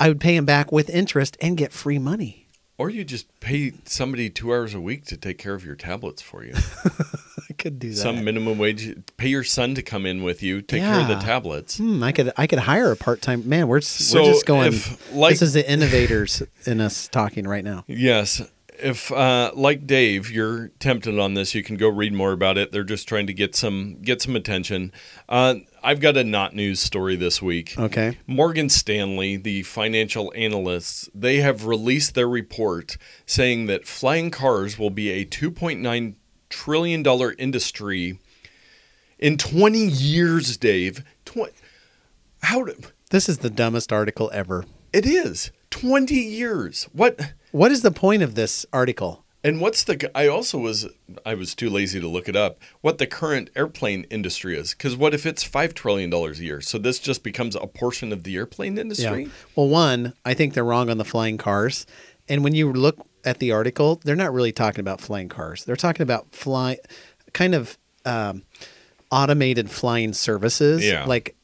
[0.00, 2.48] I would pay him back with interest and get free money.
[2.78, 6.20] Or you just pay somebody two hours a week to take care of your tablets
[6.20, 6.54] for you.
[7.48, 7.96] I could do that.
[7.96, 8.96] Some minimum wage.
[9.16, 11.76] Pay your son to come in with you, take care of the tablets.
[11.78, 13.68] Hmm, I could, I could hire a part time man.
[13.68, 14.68] We're, So we're just going.
[14.72, 17.84] if, like- this is the innovators in us talking right now.
[17.86, 18.42] Yes.
[18.82, 22.72] If uh, like Dave, you're tempted on this, you can go read more about it.
[22.72, 24.92] They're just trying to get some get some attention.
[25.28, 27.74] Uh, I've got a not news story this week.
[27.78, 28.18] Okay.
[28.26, 34.90] Morgan Stanley, the financial analysts, they have released their report saying that flying cars will
[34.90, 36.14] be a 2.9
[36.48, 38.18] trillion dollar industry
[39.18, 41.04] in 20 years, Dave.
[41.24, 41.52] Tw-
[42.42, 42.74] how do,
[43.10, 44.64] This is the dumbest article ever.
[44.92, 46.88] it is 20 years.
[46.92, 49.24] What What is the point of this article?
[49.44, 50.10] And what's the?
[50.16, 50.86] I also was
[51.26, 52.60] I was too lazy to look it up.
[52.80, 54.72] What the current airplane industry is?
[54.72, 56.60] Because what if it's five trillion dollars a year?
[56.60, 59.28] So this just becomes a portion of the airplane industry.
[59.56, 61.86] Well, one, I think they're wrong on the flying cars.
[62.28, 65.64] And when you look at the article, they're not really talking about flying cars.
[65.64, 66.78] They're talking about fly,
[67.32, 68.44] kind of um,
[69.10, 71.04] automated flying services, Yeah.
[71.04, 71.34] like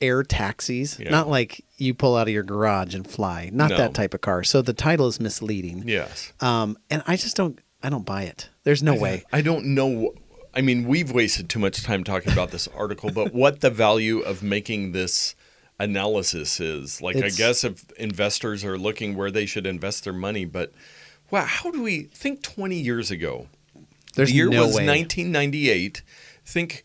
[0.00, 0.98] air taxis.
[0.98, 1.10] Yeah.
[1.10, 3.50] Not like you pull out of your garage and fly.
[3.52, 3.76] Not No.
[3.78, 4.44] that type of car.
[4.44, 5.84] So the title is misleading.
[5.86, 6.32] Yes.
[6.40, 7.58] Um, and I just don't.
[7.82, 8.48] I don't buy it.
[8.64, 9.22] There's no way.
[9.32, 10.14] I don't know.
[10.52, 14.18] I mean, we've wasted too much time talking about this article, but what the value
[14.18, 15.36] of making this
[15.78, 17.00] analysis is?
[17.00, 20.72] Like, It's- I guess if investors are looking where they should invest their money, but
[21.30, 23.46] wow, how do we think 20 years ago?
[24.16, 24.86] There's the year no was way.
[24.86, 26.02] 1998.
[26.44, 26.82] Think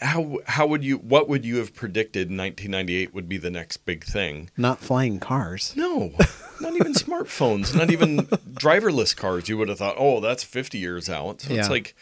[0.00, 4.04] how how would you what would you have predicted 1998 would be the next big
[4.04, 4.50] thing?
[4.56, 5.72] Not flying cars.
[5.76, 6.12] No,
[6.60, 8.18] not even smartphones, not even
[8.52, 9.48] driverless cars.
[9.48, 11.40] You would have thought, oh, that's 50 years out.
[11.42, 11.60] So Yeah.
[11.60, 11.94] it's like,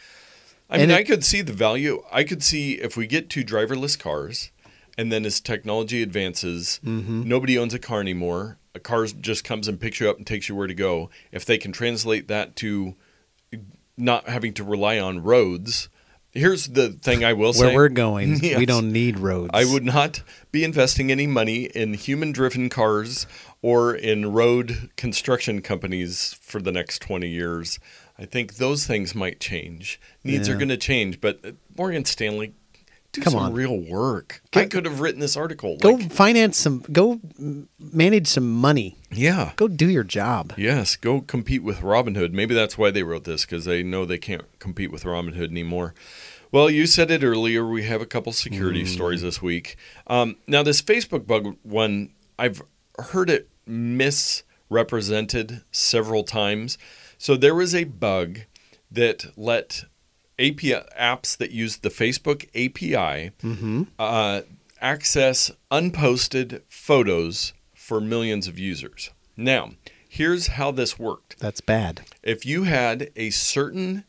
[0.69, 2.03] I mean, it- I could see the value.
[2.11, 4.51] I could see if we get to driverless cars,
[4.97, 7.23] and then as technology advances, Mm-hmm.
[7.27, 8.57] nobody owns a car anymore.
[8.73, 11.09] A car just comes and picks you up and takes you where to go.
[11.31, 12.95] If they can translate that to
[13.97, 15.87] not having to rely on roads.
[16.35, 17.67] Here's the thing I will say.
[17.67, 18.57] Where we're going, Yes.
[18.59, 19.51] we don't need roads.
[19.53, 20.21] I would not
[20.51, 23.25] be investing any money in human driven cars
[23.61, 27.79] or in road construction companies for the next 20 years.
[28.19, 29.99] I think those things might change.
[30.23, 32.53] Needs are going to change, but uh, Morgan Stanley,
[33.15, 33.53] do Come some on.
[33.53, 34.41] real work.
[34.51, 35.77] Get- I could have written this article.
[35.77, 36.83] Go like- finance some.
[36.91, 37.19] Go
[37.79, 38.95] manage some money.
[39.11, 39.51] yeah.
[39.55, 40.53] Go do your job.
[40.57, 42.31] Yes, go compete with Robinhood.
[42.33, 45.93] Maybe that's why they wrote this because they know they can't compete with Robinhood anymore.
[46.51, 47.65] Well, you said it earlier.
[47.67, 48.87] We have a couple security Mm.
[48.87, 49.75] stories this week.
[50.07, 52.61] Um, now, this Facebook bug one, I've
[52.97, 56.77] heard it misrepresented several times.
[57.17, 58.41] So there was a bug
[58.91, 59.85] that let
[60.39, 63.31] API apps that use the Facebook API
[63.99, 64.41] uh,
[64.81, 69.11] access unposted photos for millions of users.
[69.37, 69.71] Now,
[70.07, 71.39] here's how this worked.
[71.39, 72.01] That's bad.
[72.23, 74.03] If you had a certain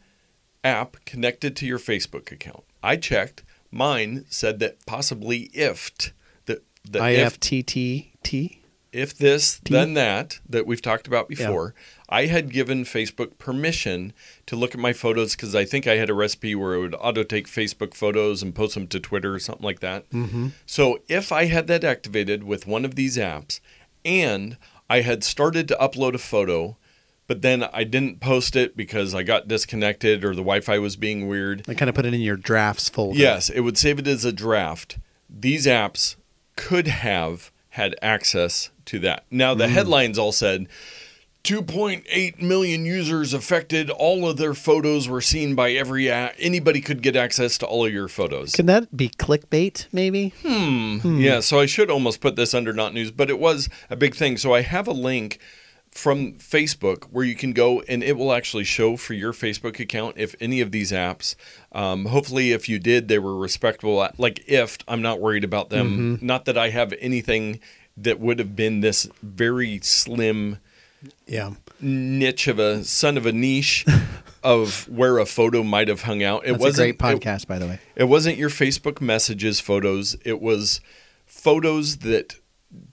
[0.65, 3.43] app connected to your Facebook account, I checked.
[3.71, 6.13] Mine said that possibly ifed
[6.47, 8.59] the the if IFTTT.
[8.97, 11.75] If this then that that we've talked about before.
[12.09, 14.13] I had given Facebook permission
[14.47, 16.95] to look at my photos because I think I had a recipe where it would
[16.95, 20.09] auto take Facebook photos and post them to Twitter or something like that.
[20.11, 20.49] Mm-hmm.
[20.67, 23.61] So if I had that activated with one of these apps
[24.05, 24.57] and
[24.89, 26.77] I had started to upload a photo,
[27.27, 30.95] but then I didn't post it because I got disconnected or the Wi Fi was
[30.95, 33.19] being weird, I kind of put it in your drafts folder.
[33.19, 34.99] Yes, it would save it as a draft.
[35.29, 36.15] These apps
[36.55, 39.25] could have had access to that.
[39.31, 40.69] Now, the headlines all said
[41.47, 43.89] 2.8 million users affected.
[43.89, 46.35] All of their photos were seen by every app.
[46.41, 48.51] Anybody could get access to all of your photos.
[48.51, 49.87] Can that be clickbait?
[49.93, 50.33] Maybe.
[50.43, 51.21] Hmm.
[51.21, 54.17] Yeah, so I should almost put this under not news, but it was a big
[54.17, 54.37] thing.
[54.39, 55.39] So I have a link
[55.93, 60.17] from Facebook where you can go and it will actually show for your Facebook account
[60.19, 61.37] if any of these apps.
[61.71, 64.07] Um, hopefully, if you did, they were respectable.
[64.19, 66.19] Like if I'm not worried about them.
[66.21, 67.61] Not that I have anything
[67.97, 70.59] that would have been this very slim
[71.27, 71.53] Yeah.
[71.81, 73.85] niche of a son of a niche
[74.43, 76.45] of where a photo might have hung out.
[76.45, 77.79] It That's a wasn't great it- podcast, by the way.
[77.97, 80.17] it wasn't your Facebook messages photos.
[80.25, 80.81] It was
[81.27, 82.37] photos that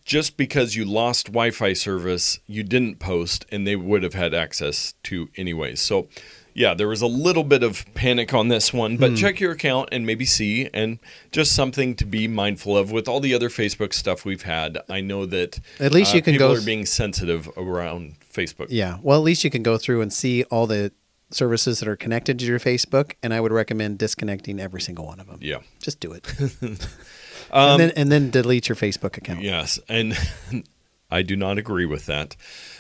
[0.06, 4.34] just because you lost Wi Fi service, you didn't post and they would have had
[4.34, 5.82] access to anyways.
[5.82, 6.08] So,
[6.54, 9.00] yeah, there was a little bit of panic on this one, Hmm.
[9.00, 11.00] but check your account and maybe see, and
[11.32, 14.80] just something to be mindful of with all the other Facebook stuff we've had.
[14.89, 18.68] I know that uh, At least you can people go are being sensitive around Facebook.
[18.70, 18.98] Yeah.
[19.02, 20.92] Well, at least you can go through and see all the
[21.32, 25.20] services that are connected to your Facebook, and I would recommend disconnecting every single one
[25.20, 25.39] of them.
[25.42, 25.60] Yeah.
[25.82, 26.32] Just do it.
[27.52, 29.42] and then and then delete your Facebook account.
[29.42, 30.16] Yes, and
[31.12, 32.36] I do not agree with that.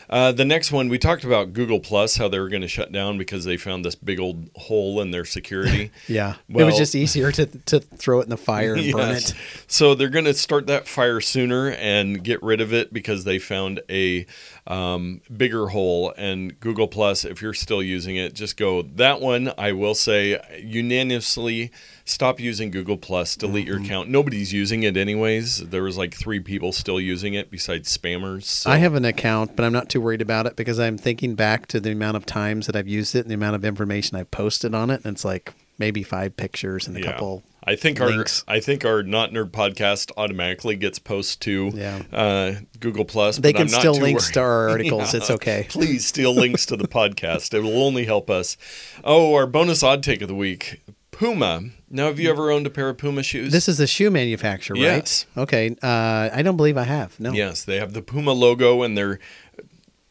[0.09, 2.91] Uh, the next one we talked about Google Plus, how they were going to shut
[2.91, 5.91] down because they found this big old hole in their security.
[6.07, 6.35] Yeah.
[6.49, 9.33] it was just easier to to throw it in the fire and burn it.
[9.67, 13.39] So they're going to start that fire sooner and get rid of it because they
[13.39, 14.25] found a
[14.67, 16.13] um, bigger hole.
[16.17, 19.51] And Google Plus, if you're still using it, just go that one.
[19.57, 21.71] I will say unanimously
[22.05, 23.35] stop using Google Plus.
[23.35, 23.73] Delete Mm-hmm.
[23.73, 24.09] your account.
[24.09, 25.69] Nobody's using it anyways.
[25.69, 28.43] There was like three people still using it besides spammers.
[28.43, 28.69] So.
[28.71, 31.67] I have an account, but I'm not too worried about it because I'm thinking back
[31.67, 34.31] to the amount of times that I've used it and the amount of information I've
[34.31, 37.11] posted on it, and it's like maybe five pictures and a Yeah.
[37.13, 37.43] couple.
[37.65, 38.43] I think links.
[38.45, 42.01] our I think our not nerd podcast automatically gets post to Yeah.
[42.11, 43.37] uh, Google Plus.
[43.37, 44.33] They but can I'm not steal links worried.
[44.33, 45.13] to our articles.
[45.13, 45.65] It's okay.
[45.69, 47.53] Please steal links to the podcast.
[47.53, 48.57] It will only help us.
[49.05, 51.69] Oh, our bonus odd take of the week: Puma.
[51.89, 53.51] Now, have you ever owned a pair of Puma shoes?
[53.53, 54.81] This is a shoe manufacturer, right?
[54.81, 55.25] Yes.
[55.37, 55.75] Okay.
[55.81, 57.17] Uh, I don't believe I have.
[57.19, 57.31] No.
[57.31, 59.19] Yes, they have the Puma logo, and they're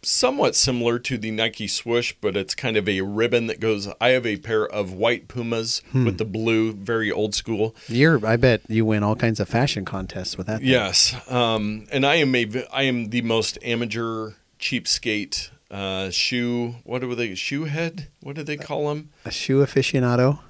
[0.02, 3.88] somewhat similar to the Nike swoosh, but it's kind of a ribbon that goes.
[4.00, 6.04] I have a pair of white Pumas Hmm.
[6.04, 7.74] with the blue, very old school.
[7.88, 8.24] You're.
[8.26, 10.58] I bet you win all kinds of fashion contests with that.
[10.60, 10.68] thing.
[10.68, 16.76] Yes, um, and I am a I am the most amateur cheapskate uh, shoe.
[16.84, 18.08] What do they shoe head?
[18.20, 19.10] What do they call them?
[19.24, 20.40] A shoe aficionado.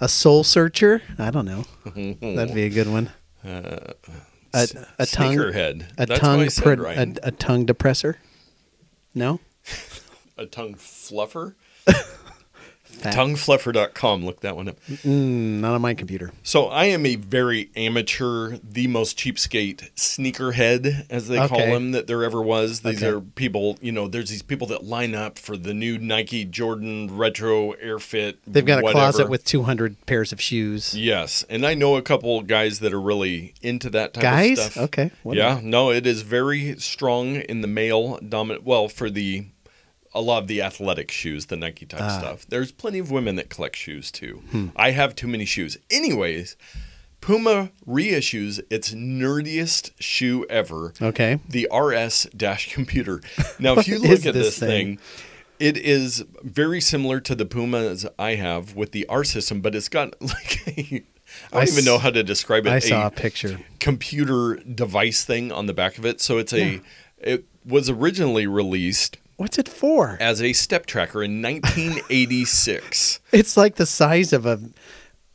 [0.00, 1.00] A sole searcher.
[1.18, 1.64] I don't know.
[1.94, 3.10] That'd be a good one.
[3.44, 3.92] Uh,
[4.54, 5.36] A, a tongue.
[5.36, 5.86] sneakerhead.
[5.96, 6.38] A That's tongue.
[6.38, 7.18] what I said pre- right.
[7.18, 8.16] a, a tongue depressor.
[9.14, 9.40] No.
[10.38, 11.54] a tongue fluffer.
[13.00, 14.24] Tonguefluffer.com.
[14.24, 14.76] Look that one up.
[14.88, 16.32] Mm, not on my computer.
[16.42, 21.70] So I am a very amateur, the most cheapskate sneakerhead, as they call Okay.
[21.72, 22.80] them, that there ever was.
[22.80, 23.12] These Okay.
[23.16, 27.16] are people, you know, there's these people that line up for the new Nike Jordan
[27.16, 28.36] Retro Airfit.
[28.46, 28.98] They've got a whatever.
[29.00, 30.94] closet with 200 pairs of shoes.
[30.96, 34.58] Yes, and I know a couple guys that are really into that type Guys?
[34.58, 34.74] of stuff.
[34.74, 34.84] Guys?
[34.84, 35.10] Okay.
[35.24, 38.64] Yeah, no, it is very strong in the male dominant.
[38.64, 39.46] Well, for the
[40.14, 42.18] a lot of the athletic shoes, the Nike type Ah.
[42.18, 42.46] stuff.
[42.48, 44.42] There's plenty of women that collect shoes too.
[44.50, 44.68] Hmm.
[44.76, 45.78] I have too many shoes.
[45.90, 46.56] Anyways,
[47.20, 51.38] Puma reissues its nerdiest shoe ever Okay.
[51.48, 53.20] the RS dash computer.
[53.58, 54.98] Now, if you look at this this thing, thing?
[55.60, 59.88] it is very similar to the Pumas I have with the R system, but it's
[59.88, 60.70] got like a,
[61.52, 62.70] I don't I even s- know how to describe it.
[62.70, 63.60] I a saw a picture.
[63.78, 66.20] computer device thing on the back of it.
[66.20, 66.80] So it's a.
[67.18, 70.18] It was originally released What's it for?
[70.20, 73.18] as a step tracker in 1986.
[73.32, 74.60] It's like the size of a,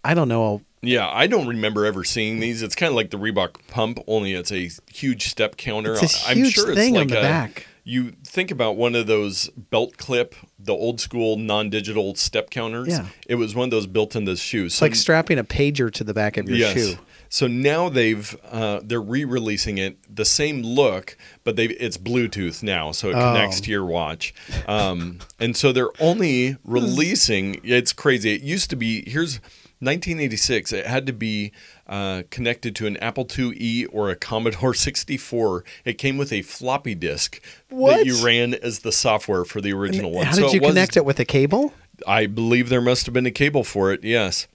[0.01, 0.61] I don't know.
[0.81, 2.61] Yeah, I don't remember ever seeing these.
[2.61, 5.95] It's kind of like the Reebok pump, only it's a huge step counter.
[5.95, 7.67] It's a I'm huge sure thing it's on like the a, back.
[7.83, 12.87] You think about one of those belt clip, the old school non-digital step counters.
[12.87, 13.07] Yeah.
[13.27, 14.75] It was one of those built in the shoes.
[14.75, 16.73] It's like strapping a pager to the back of your yes.
[16.73, 16.95] shoe.
[17.29, 22.91] So now they've uh, they're re-releasing it the same look, but they it's Bluetooth now,
[22.91, 23.19] so it Oh.
[23.33, 24.33] connects to your watch.
[24.67, 27.59] Um, and so they're only releasing.
[27.63, 28.33] It's crazy.
[28.33, 29.39] It used to be here's
[29.79, 30.73] 1986.
[30.73, 31.51] It had to be
[31.87, 35.63] uh, connected to an Apple IIe or a Commodore 64.
[35.85, 38.05] It came with a floppy disk that What?
[38.05, 40.25] you ran as the software for the original one.
[40.25, 41.73] How So did you was- connect it with a cable?
[42.07, 44.03] I believe there must have been a cable for it.
[44.03, 44.47] Yes,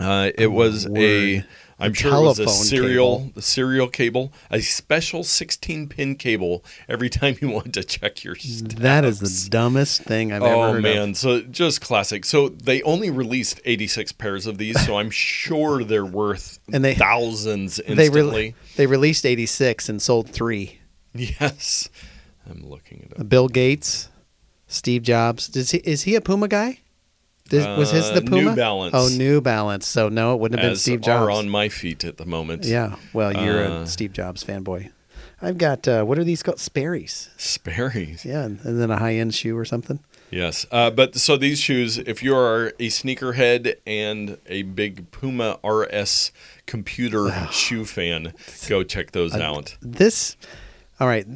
[0.00, 1.44] uh, it was a.
[1.80, 1.84] Oh.
[1.86, 3.32] I'm sure it was a serial, cable.
[3.34, 6.64] the serial cable, a special 16 pin cable.
[6.88, 8.74] Every time you want to check your steps.
[8.76, 10.78] That is the dumbest thing I've ever oh, heard.
[10.78, 11.16] Oh man, of.
[11.16, 12.24] so just classic.
[12.24, 16.94] So they only released 86 pairs of these, so I'm sure they're worth And they-
[16.94, 18.42] thousands They instantly.
[18.42, 20.78] re- they released 86 and sold three.
[21.12, 21.88] yes,
[22.48, 23.28] I'm looking at it up.
[23.28, 24.08] Bill Gates,
[24.68, 25.48] Steve Jobs.
[25.48, 26.78] Does he, is he a Puma guy?
[27.48, 28.56] Does, was his Uh, the New Puma?
[28.56, 28.94] Balance.
[28.96, 29.86] Oh, New Balance.
[29.86, 31.38] So no, it wouldn't have been As Steve are Jobs.
[31.38, 32.64] on my feet at the moment.
[32.64, 32.96] yeah.
[33.12, 34.90] Well, you're Uh, a Steve Jobs fanboy.
[35.42, 36.58] I've got uh, what are these called?
[36.58, 37.28] Sperry's.
[37.36, 38.24] Sperry's.
[38.24, 39.98] Yeah, and, and then a high end shoe or something.
[40.30, 45.58] Yes, uh, but so these shoes, if you are a sneakerhead and a big Puma
[45.62, 46.32] RS
[46.66, 48.32] computer shoe fan,
[48.68, 49.76] go check those out.
[49.82, 50.36] This,
[50.98, 51.26] all right.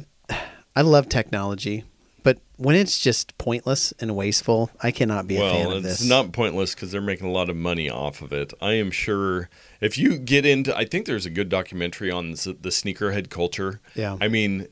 [0.75, 1.83] I love technology,
[2.23, 5.83] But when it's just pointless and wasteful, I cannot be a fan of this.
[5.83, 8.53] Well, it's not pointless because they're making a lot of money off of it.
[8.61, 9.49] I am sure
[9.81, 12.35] if you get into, I think there's a good documentary on the
[12.69, 13.79] sneakerhead culture.
[13.95, 14.17] Yeah.
[14.19, 14.67] I mean,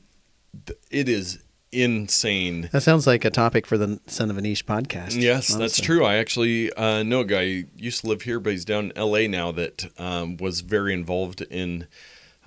[0.90, 2.68] it is insane.
[2.72, 5.20] that sounds like a topic for the Son of a Niche podcast.
[5.20, 6.04] Yes, that's true.
[6.04, 9.28] I actually uh, know a guy used to live here, but he's down in L.A.
[9.28, 11.86] now that um, was very involved in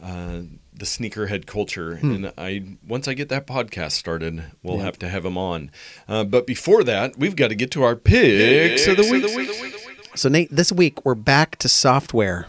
[0.01, 0.41] uh,
[0.73, 1.97] the sneakerhead culture.
[1.97, 2.11] Hmm.
[2.11, 5.71] And I once I get that podcast started, we'll have to have him on.
[6.07, 9.75] Uh, but before that, we've got to get to our picks, of the week.
[10.15, 12.47] So Nate, this week we're back to software.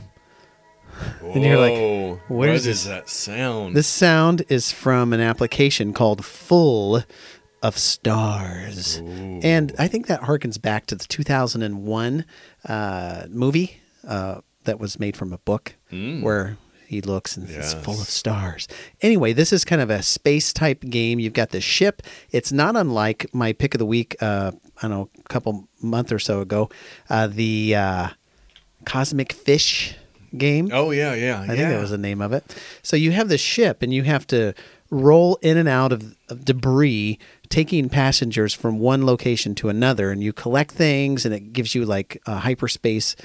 [1.23, 3.75] And you're like, Whoa, what what is is that sound?
[3.75, 7.03] This sound is from an application called Full
[7.63, 8.97] of Stars.
[8.97, 12.25] And I think that harkens back to the 2001
[12.69, 16.57] uh, movie uh, that was made from a book where
[16.93, 18.09] he looks and it's full of.
[18.09, 18.69] Stars.
[19.01, 21.19] Anyway, this is kind of a space type game.
[21.19, 22.03] You've got the ship.
[22.31, 26.13] It's not unlike my pick of the week, uh, I don't know, a couple month
[26.13, 26.69] or so ago,
[27.09, 28.09] uh, the uh,
[28.85, 29.97] Cosmic Fish
[30.37, 30.69] game.
[30.73, 31.41] oh yeah, yeah.
[31.41, 32.57] I think that was the name of it.
[32.83, 34.53] So you have the ship, and you have to
[34.91, 37.19] roll in and out of, of debris,
[37.49, 41.87] taking passengers from one location to another, and you collect things, and it gives you
[41.87, 43.17] like a hyperspace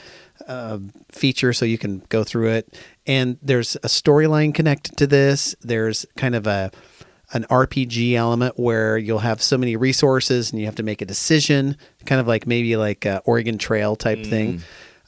[0.48, 0.80] uh,
[1.12, 2.78] feature, so you can go through it.
[3.06, 5.56] And there's a storyline connected to this.
[5.62, 6.72] There's kind of a
[7.34, 11.06] an RPG element where you'll have so many resources and you have to make a
[11.06, 11.76] decision,
[12.06, 14.62] kind of like maybe like Oregon Trail type thing.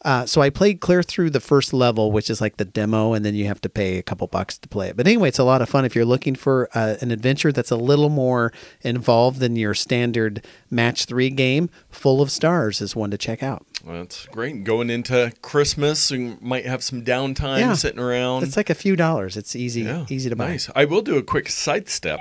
[0.06, 3.26] Uh, so I played clear through the first level, which is like the demo, and
[3.26, 4.96] then you have to pay a couple bucks to play it.
[4.96, 7.70] But anyway, it's a lot of fun if you're looking for uh, an adventure that's
[7.72, 11.70] a little more involved than your standard match three game.
[11.90, 13.66] Full of Stars is one to check out.
[13.86, 14.64] That's great.
[14.64, 17.74] Going into Christmas, you might have some downtime Yeah.
[17.74, 18.44] sitting around.
[18.44, 19.36] It's like a few dollars.
[19.36, 20.48] It's easy, Yeah, easy to buy.
[20.50, 20.70] Nice.
[20.76, 22.20] I will do a quick sidestep.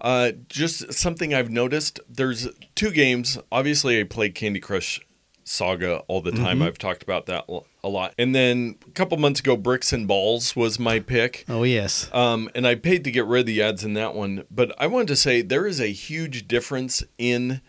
[0.00, 1.98] Uh, just something I've noticed.
[2.08, 2.46] There's
[2.76, 3.38] two games.
[3.50, 5.00] Obviously, I play Candy Crush
[5.48, 6.44] Saga all the Mm-hmm.
[6.44, 6.62] time.
[6.62, 7.46] I've talked about that
[7.82, 8.14] a lot.
[8.18, 11.44] And then a couple months ago, Bricks and Balls was my pick.
[11.48, 14.44] Oh yes, Um, and I paid to get rid of the ads in that one.
[14.50, 17.60] But I wanted to say there is a huge difference in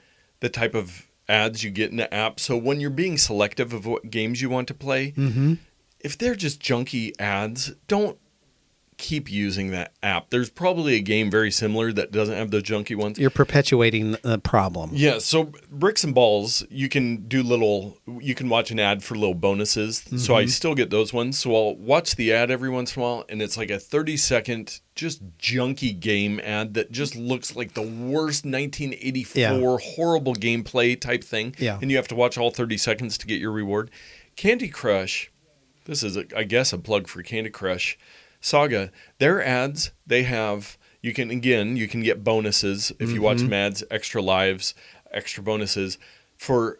[0.42, 2.40] the type of ads you get in the app.
[2.40, 5.54] So when you're being selective of what games you want to play, Mm-hmm.
[6.00, 8.18] if they're just junky ads, don't
[9.00, 10.30] keep using that app.
[10.30, 13.18] There's probably a game very similar that doesn't have the junky ones.
[13.18, 14.92] you're perpetuating the problem.
[14.94, 17.98] Yeah, so bricks and balls, you can do little.
[18.06, 20.04] You can watch an ad for little bonuses.
[20.18, 20.50] So I mm-hmm.
[20.50, 21.40] still get those ones.
[21.40, 24.18] So I'll watch the ad every once in a while, and it's like a thirty
[24.18, 29.78] second just junky game ad that just looks like the worst 1984 Yeah.
[29.96, 31.56] horrible gameplay type thing.
[31.58, 31.80] Yeah.
[31.82, 33.90] and you have to watch all thirty seconds to get your reward.
[34.36, 35.32] Candy Crush.
[35.86, 37.98] This is, a, I guess, a plug for Candy Crush
[38.40, 38.92] Saga.
[39.18, 40.78] Their ads, they have.
[41.02, 43.50] You can again, you can get bonuses if you watch mm-hmm.
[43.50, 44.76] Mads, extra lives,
[45.12, 45.98] extra bonuses
[46.38, 46.80] for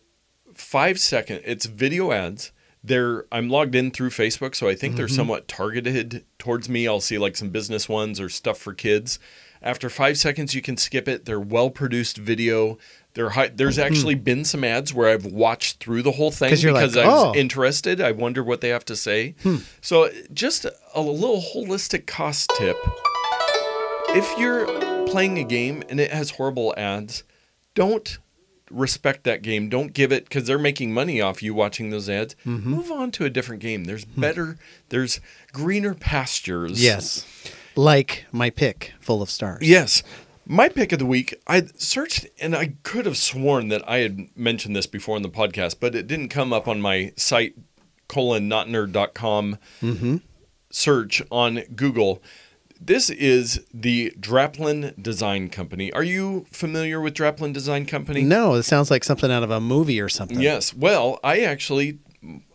[0.54, 1.42] five second.
[1.46, 2.52] It's video ads.
[2.84, 5.16] They're I'm logged in through Facebook, so I think they're mm-hmm.
[5.16, 6.88] somewhat targeted towards me.
[6.88, 9.20] I'll see like some business ones or stuff for kids.
[9.62, 11.26] After five seconds, you can skip it.
[11.26, 12.78] They're well produced video.
[13.16, 16.76] They're there's actually been some ads where I've watched through the whole thing because like,
[16.76, 18.00] I was "Oh." interested.
[18.00, 19.36] I wonder what they have to say.
[19.82, 22.78] So just a little holistic cost tip.
[24.12, 24.66] If you're
[25.08, 27.24] playing a game and it has horrible ads,
[27.76, 28.18] don't
[28.72, 29.70] respect that game.
[29.70, 32.36] Don't give it because they're making money off you watching those ads.
[32.46, 32.70] Mm-hmm.
[32.70, 33.86] Move on to a different game.
[33.86, 34.22] There's Hmm.
[34.22, 34.58] better,
[34.90, 35.20] there's
[35.52, 36.82] greener pastures.
[36.84, 37.26] Yes,
[37.76, 39.68] like my pick, Full of Stars.
[39.68, 40.04] Yes.
[40.52, 44.36] My pick of the week, I searched and I could have sworn that I had
[44.36, 47.54] mentioned this before in the podcast, but it didn't come up on my site,
[48.08, 50.18] colon, notnerd.com mm-hmm.
[50.72, 52.24] search on Google.
[52.82, 55.94] This is the Draplin Design Company.
[55.94, 58.24] Are you familiar with Draplin Design Company?
[58.24, 60.42] No, it sounds like something out of a movie or something.
[60.42, 60.74] Yes.
[60.74, 62.00] Well, I actually,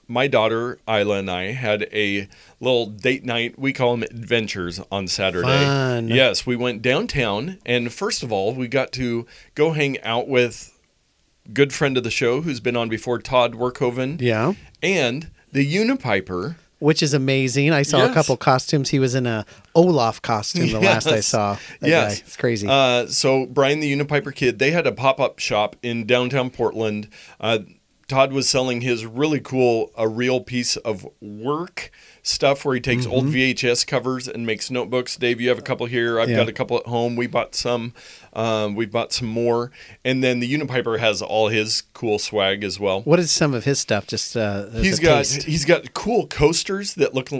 [0.09, 2.28] my daughter Isla and I had a
[2.61, 3.59] little date night.
[3.59, 5.46] We call them adventures on Saturday.
[5.46, 6.09] Fun.
[6.09, 10.70] Yes, we went downtown, and first of all, we got to go hang out with
[11.52, 14.55] good friend of the show who's been on before, Todd Workhoven, Yeah.
[14.82, 16.57] and the Unipiper.
[16.80, 17.72] Which is amazing.
[17.72, 18.90] I saw a couple costumes.
[18.90, 21.57] He was in a Olaf costume the last I saw.
[21.80, 22.14] That Yes.
[22.18, 22.22] guy.
[22.26, 22.66] It's crazy.
[22.68, 27.09] Uh, so Brian the Unipiper kid, they had a pop up shop in downtown Portland.
[27.40, 27.61] Uh,
[28.09, 31.90] Todd was selling his really cool, a real piece of work
[32.22, 33.34] stuff where he takes old Mm-hmm.
[33.34, 35.16] VHS covers and makes notebooks.
[35.16, 36.18] Dave, you have a couple here.
[36.20, 36.36] I've Yeah.
[36.36, 37.16] got a couple at home.
[37.16, 37.92] We bought some.
[38.32, 39.70] Um, we bought some more.
[40.05, 43.02] And then the Unipiper has all his cool swag as well.
[43.02, 44.07] what is some of his stuff?
[44.07, 45.42] Just uh, He's got taste?
[45.44, 47.30] he's got cool coasters that look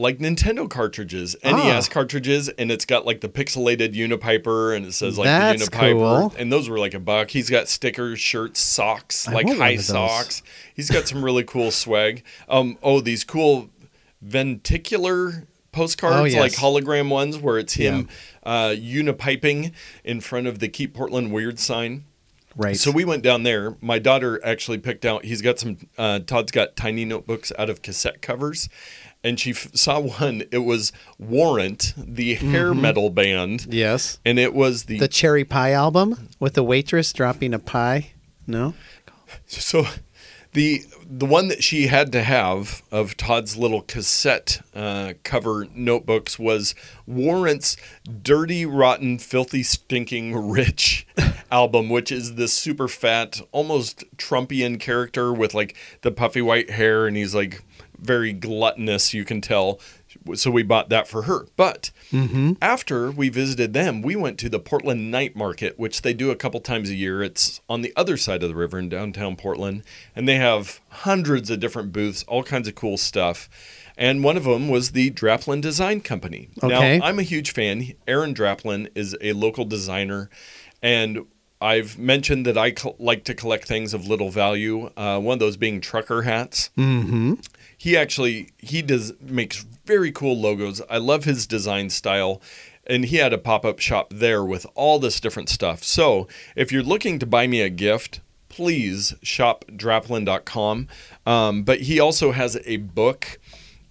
[0.00, 1.50] like Nintendo cartridges, Ah.
[1.56, 5.76] NES cartridges, and it's got like the pixelated Unipiper, and it says like That's the
[5.76, 6.34] Unipiper, cool.
[6.38, 7.30] and those were like a buck.
[7.30, 10.42] He's got stickers, shirts, socks, I like high socks.
[10.74, 12.22] He's got some really cool swag.
[12.48, 13.68] Um, oh, these cool
[14.22, 16.40] lenticular postcards, Oh, yes.
[16.40, 18.08] like hologram ones, where it's him
[18.44, 19.72] uh, unipiping
[20.04, 22.04] in front of the Keep Portland Weird sign.
[22.56, 22.76] Right.
[22.76, 23.76] So we went down there.
[23.80, 25.24] My daughter actually picked out.
[25.24, 25.76] He's got some.
[25.96, 28.68] Uh, Todd's got tiny notebooks out of cassette covers,
[29.24, 30.42] and she f- saw one.
[30.50, 34.18] It was Warrant, the hair metal band, yes.
[34.24, 38.12] and it was the, The cherry pie album with the waitress dropping a pie.
[38.46, 38.74] No.
[39.46, 39.86] so
[40.52, 46.38] the the one that she had to have of Todd's little cassette uh, cover notebooks
[46.38, 46.74] was
[47.06, 47.76] Warrant's
[48.22, 51.06] "Dirty, Rotten, Filthy, Stinking Rich"
[51.52, 57.06] album, which is this super fat, almost Trumpian character with like the puffy white hair,
[57.06, 57.62] and he's like
[58.00, 59.12] very gluttonous.
[59.14, 59.80] You can tell.
[60.34, 61.46] So we bought that for her.
[61.56, 61.90] But
[62.62, 66.36] after we visited them, we went to the Portland Night Market, which they do a
[66.36, 67.22] couple times a year.
[67.22, 69.82] It's on the other side of the river in downtown Portland,
[70.16, 73.48] and they have hundreds of different booths, all kinds of cool stuff.
[73.96, 76.48] And one of them was the Draplin Design Company.
[76.62, 76.98] Okay.
[76.98, 77.92] Now, I'm a huge fan.
[78.06, 80.30] Aaron Draplin is a local designer,
[80.82, 81.26] and
[81.60, 84.90] I've mentioned that I co- like to collect things of little value.
[84.96, 87.34] Uh, one of those being trucker hats Mm-hmm.
[87.78, 90.82] He actually he does makes very cool logos.
[90.90, 92.42] I love his design style.
[92.90, 95.84] And he had a pop-up shop there with all this different stuff.
[95.84, 96.26] So
[96.56, 100.88] if you're looking to buy me a gift, please shop draplin.com.
[101.26, 103.38] Um, but he also has a book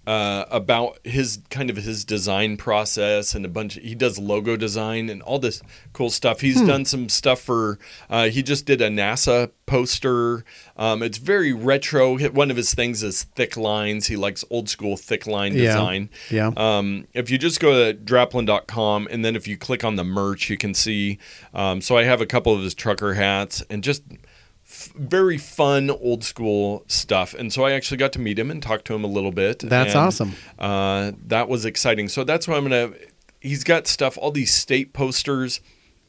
[0.08, 3.74] uh, about his kind of his design process and a bunch.
[3.74, 5.60] he does logo design and all this
[5.92, 6.40] cool stuff.
[6.40, 7.78] He's done some stuff for.
[8.08, 10.44] Uh, he just did a NASA poster.
[10.78, 12.16] Um, it's very retro.
[12.30, 14.06] One of his things is thick lines.
[14.06, 15.64] He likes old school thick line Yeah.
[15.72, 16.10] design.
[16.30, 16.52] Yeah.
[16.56, 20.48] Um, if you just go to draplin.com and then if you click on the merch,
[20.48, 21.18] you can see.
[21.52, 24.02] Um, so I have a couple of his trucker hats and just
[24.94, 27.34] very fun old school stuff.
[27.34, 29.60] And so I actually got to meet him and talk to him a little bit.
[29.60, 30.34] That's and, awesome.
[30.58, 32.08] Uh, that was exciting.
[32.08, 32.98] So that's why I'm going to.
[33.40, 35.60] He's got stuff, all these state posters.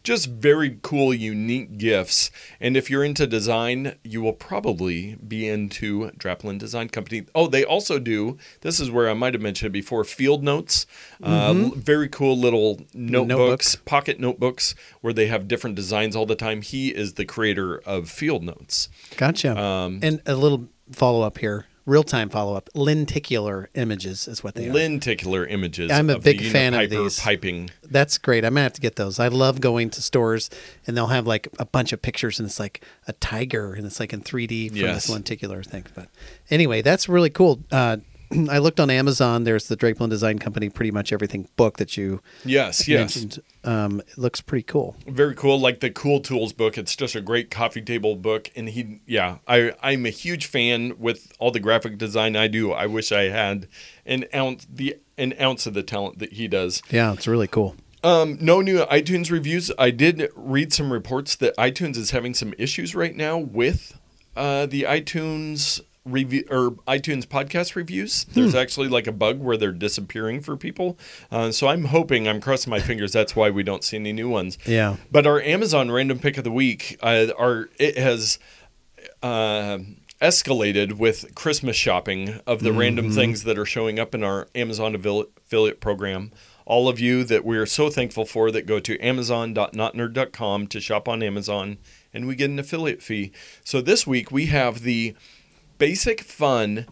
[0.09, 2.31] Just very cool, unique gifts.
[2.59, 7.27] And if you're into design, you will probably be into Draplin Design Company.
[7.35, 10.87] Oh, they also do, this is where I might have mentioned before, field notes.
[11.21, 13.75] Uh, very cool little notebooks, Notebooks.
[13.85, 16.63] pocket notebooks, where they have different designs all the time.
[16.63, 18.89] He is the creator of Field Notes.
[19.15, 19.55] Gotcha.
[19.55, 22.69] Um, and a little follow up here, real time follow up.
[22.75, 24.73] Lenticular images is what they are.
[24.73, 25.91] Lenticular images.
[25.91, 27.19] I'm a big fan of these.
[27.19, 27.71] Piping.
[27.83, 28.45] That's great.
[28.45, 29.19] I'm gonna have to get those.
[29.19, 30.49] I love going to stores
[30.85, 33.99] and they'll have like a bunch of pictures and it's like a tiger and it's
[33.99, 34.95] like in 3D from Yes.
[35.07, 35.85] this lenticular thing.
[35.95, 36.09] But
[36.49, 37.59] anyway, that's really cool.
[37.71, 37.97] Uh,
[38.49, 39.43] I looked on Amazon.
[39.43, 43.39] There's the Draplin Design Company, pretty much everything book that you Yes, yes.
[43.63, 44.95] Um, it looks pretty cool.
[45.07, 48.69] very cool like the cool tools book it's just a great coffee table book and
[48.69, 52.85] he yeah i i'm a huge fan with all the graphic design i do i
[52.85, 53.67] wish i had
[54.05, 57.75] an ounce the an ounce of the talent that he does Yeah, it's really cool.
[58.01, 62.53] um no new itunes reviews i did read some reports that itunes is having some
[62.57, 63.97] issues right now with
[64.37, 68.25] uh the itunes review or iTunes podcast reviews.
[68.25, 70.97] There's actually like a bug where they're disappearing for people.
[71.31, 73.11] Uh, so I'm hoping, I'm crossing my fingers.
[73.13, 74.57] That's why we don't see any new ones.
[74.65, 74.97] Yeah.
[75.11, 78.39] But our Amazon random pick of the week, uh, our it has
[79.21, 79.79] uh,
[80.21, 84.95] escalated with Christmas shopping of the random things that are showing up in our Amazon
[84.95, 86.31] affiliate program.
[86.65, 91.07] All of you that we are so thankful for that go to amazon.notnerd.com to shop
[91.07, 91.79] on Amazon
[92.13, 93.31] and we get an affiliate fee.
[93.63, 95.15] So this week we have the
[95.79, 96.85] basic fun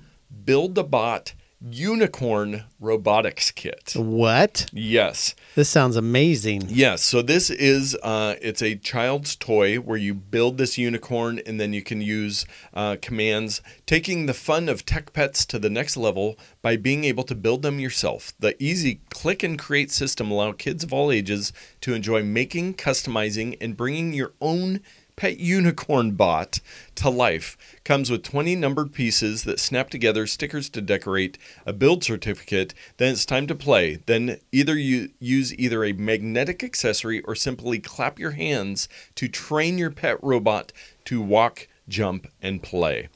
[0.45, 3.93] build a bot unicorn robotics kit.
[3.95, 4.67] What?
[4.71, 5.35] Yes.
[5.55, 6.67] This sounds amazing.
[6.69, 11.59] Yes, so this is uh, it's a child's toy where you build this unicorn and
[11.59, 15.97] then you can use uh, commands, taking the fun of tech pets to the next
[15.97, 18.33] level by being able to build them yourself.
[18.39, 23.57] The easy click and create system allow kids of all ages to enjoy making, customizing,
[23.59, 24.81] and bringing your own
[25.17, 26.61] pet unicorn bot
[26.95, 27.57] to life.
[27.83, 32.73] Comes with 20 numbered pieces that snap together, stickers to decorate, a build certificate.
[32.95, 33.95] Then it's time to play.
[34.05, 39.77] Then either you use either a magnetic accessory or simply clap your hands to train
[39.77, 40.71] your pet robot
[41.05, 43.09] to walk, jump, and play.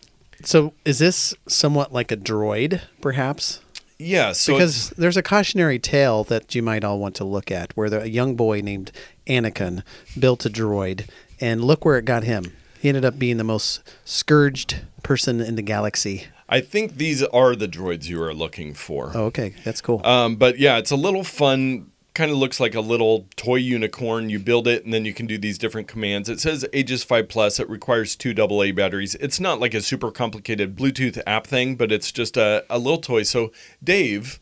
[0.44, 3.62] So is this somewhat like a droid, perhaps?
[4.00, 7.72] Yeah, so because there's a cautionary tale that you might all want to look at
[7.78, 8.92] where the, a young boy named
[9.28, 9.84] Anakin
[10.18, 11.08] built a droid
[11.42, 12.54] and look where it got him.
[12.80, 16.28] He ended up being the most scourged person in the galaxy.
[16.50, 19.12] I think these are the droids you are looking for.
[19.16, 20.06] Oh, okay, that's cool.
[20.06, 21.92] Um, but yeah, it's a little fun.
[22.14, 24.30] Kind of looks like a little toy unicorn.
[24.30, 26.28] You build it, and then you can do these different commands.
[26.28, 27.58] It says ages five plus.
[27.58, 29.16] It requires two AA batteries.
[29.16, 33.00] It's not like a super complicated Bluetooth app thing, but it's just a, a little
[33.00, 33.24] toy.
[33.24, 34.41] So, Dave,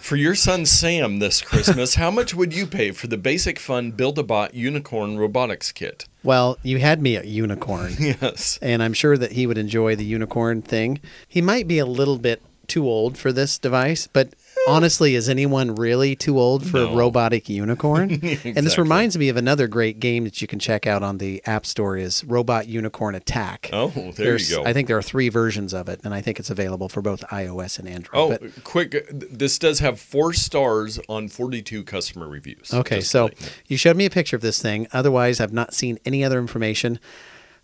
[0.00, 3.90] for your son Sam this Christmas, how much would you pay for the basic fun
[3.90, 6.06] Build a Bot Unicorn Robotics Kit?
[6.24, 7.92] well, you had me at unicorn.
[7.98, 8.58] Yes.
[8.60, 11.00] and I'm sure that he would enjoy the unicorn thing.
[11.28, 14.34] He might be a little bit too old for this device, but
[14.68, 16.92] honestly, is anyone really too old for No.
[16.92, 18.10] a robotic unicorn?
[18.44, 21.42] And this reminds me of another great game that you can check out on the
[21.46, 23.70] App Store is Robot Unicorn Attack.
[23.72, 24.64] Oh, there There's- you go.
[24.64, 27.22] I think there are three versions of it, and I think it's available for both
[27.30, 28.14] iOS and Android.
[28.14, 29.08] Oh, But- quick!
[29.10, 32.72] This does have four stars on 42 customer reviews.
[32.72, 33.30] Okay, so
[33.66, 34.86] you showed me a picture of this thing.
[34.92, 36.98] Otherwise, I've not seen any other information.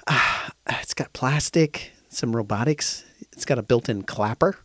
[0.07, 3.05] Ah, it's got plastic, some robotics.
[3.33, 4.57] It's got a built-in clapper.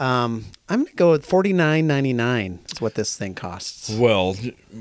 [0.00, 2.60] Um, I'm gonna go with forty nine ninety nine.
[2.72, 3.90] Is what this thing costs.
[3.90, 4.34] Well,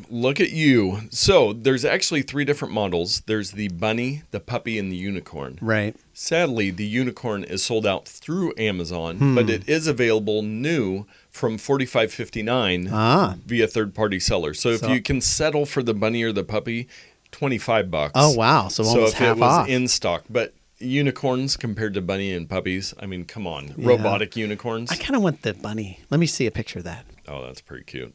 [0.09, 1.01] look at you.
[1.11, 3.21] So there's actually three different models.
[3.25, 5.57] There's the bunny, the puppy, and the unicorn.
[5.61, 5.93] Right.
[6.13, 9.35] Sadly, the unicorn is sold out through Amazon, Hmm.
[9.35, 13.35] but it is available new from 45.59 Ah.
[13.45, 14.59] via third-party sellers.
[14.59, 16.87] So if you can settle for the bunny or the puppy,
[17.31, 18.13] 25 bucks.
[18.15, 18.69] Oh wow!
[18.69, 19.67] So So almost if half it was off.
[19.67, 23.89] in stock, but unicorns compared to bunny and puppies, I mean, come on, Yeah.
[23.89, 24.91] robotic unicorns.
[24.91, 25.99] I kind of want the bunny.
[26.09, 27.05] Let me see a picture of that.
[27.27, 28.13] oh, that's pretty cute.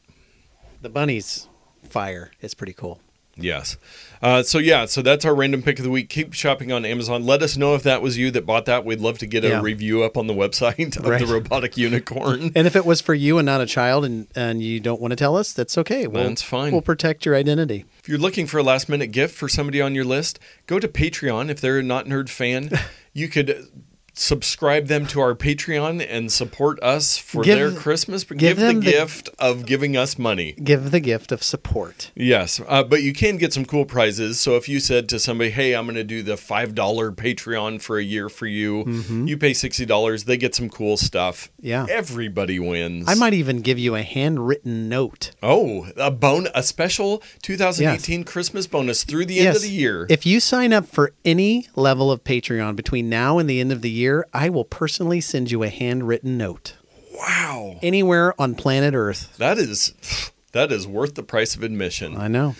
[0.82, 1.48] The bunny's
[1.88, 2.32] fire.
[2.40, 3.00] It's pretty cool.
[3.36, 3.76] Yes.
[4.22, 6.08] Uh, so yeah, so that's our random pick of the week.
[6.08, 7.26] Keep shopping on Amazon.
[7.26, 8.84] Let us know if that was you that bought that.
[8.84, 9.60] We'd love to get a Yeah.
[9.60, 11.20] review up on the website of Right.
[11.20, 12.52] the robotic unicorn.
[12.56, 15.12] And if it was for you and not a child, and and you don't want
[15.12, 16.06] to tell us, that's okay.
[16.06, 16.72] We'll, That's fine.
[16.72, 17.84] We'll protect your identity.
[18.00, 20.88] If you're looking for a last minute gift for somebody on your list, go to
[20.88, 21.50] Patreon.
[21.50, 22.70] If they're a Not Nerd fan,
[23.12, 23.66] you could
[24.14, 28.24] subscribe them to our Patreon and support us for Give- their Christmas.
[28.24, 30.52] Give give, the them the- gift of giving us money.
[30.52, 32.10] Give the gift of support.
[32.14, 34.40] Yes, uh, but you can get some cool prizes.
[34.40, 37.80] So if you said to somebody, "Hey, I'm going to do the five dollar Patreon
[37.82, 38.84] for a year for you,"
[39.26, 40.24] you pay sixty dollars.
[40.24, 41.50] They get some cool stuff.
[41.58, 41.66] Mm-hmm.
[41.66, 41.86] Yeah.
[41.90, 43.06] everybody wins.
[43.08, 45.32] I might even give you a handwritten note.
[45.42, 50.06] Oh, a bone, a special 2018 Christmas bonus through the end of the year.
[50.10, 53.80] If you sign up for any level of Patreon between now and the end of
[53.82, 56.74] the year, I will personally send you a handwritten note
[57.14, 59.36] wow, anywhere on planet Earth.
[59.38, 59.94] that is
[60.52, 62.16] that is worth the price of admission.
[62.16, 62.54] I know.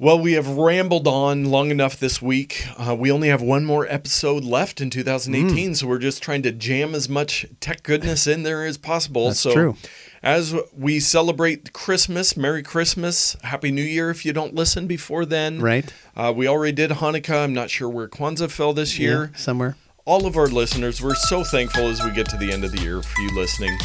[0.00, 2.64] Well, we have rambled on long enough this week.
[2.76, 6.52] Uh, we only have one more episode left in 2018, so we're just trying to
[6.52, 9.26] jam as much tech goodness in there as possible.
[9.26, 9.76] That's so, true.
[10.22, 15.60] as we celebrate Christmas, Merry Christmas, Happy New Year if you don't listen before then.
[15.60, 15.92] Right.
[16.16, 17.42] Uh, we already did Hanukkah.
[17.42, 19.30] I'm not sure where Kwanzaa fell this year.
[19.32, 19.76] Yeah, somewhere.
[20.08, 22.80] All of our listeners, we're so thankful as we get to the end of the
[22.80, 23.76] year for you listening.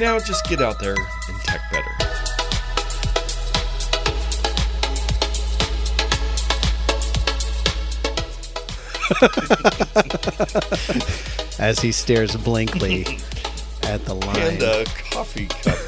[0.00, 1.86] Now, just get out there and tech better.
[11.62, 13.02] As he stares blankly
[13.84, 14.36] at the line.
[14.36, 15.78] And a coffee cup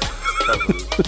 [0.45, 1.03] cover.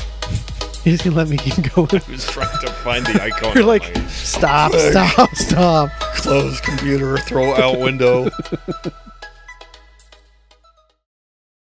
[0.86, 1.89] He's gonna let me keep going.
[1.93, 3.55] I was trying to find the icon.
[3.55, 5.89] You're like, stop, stop, stop.
[5.99, 8.29] close computer, throw out window.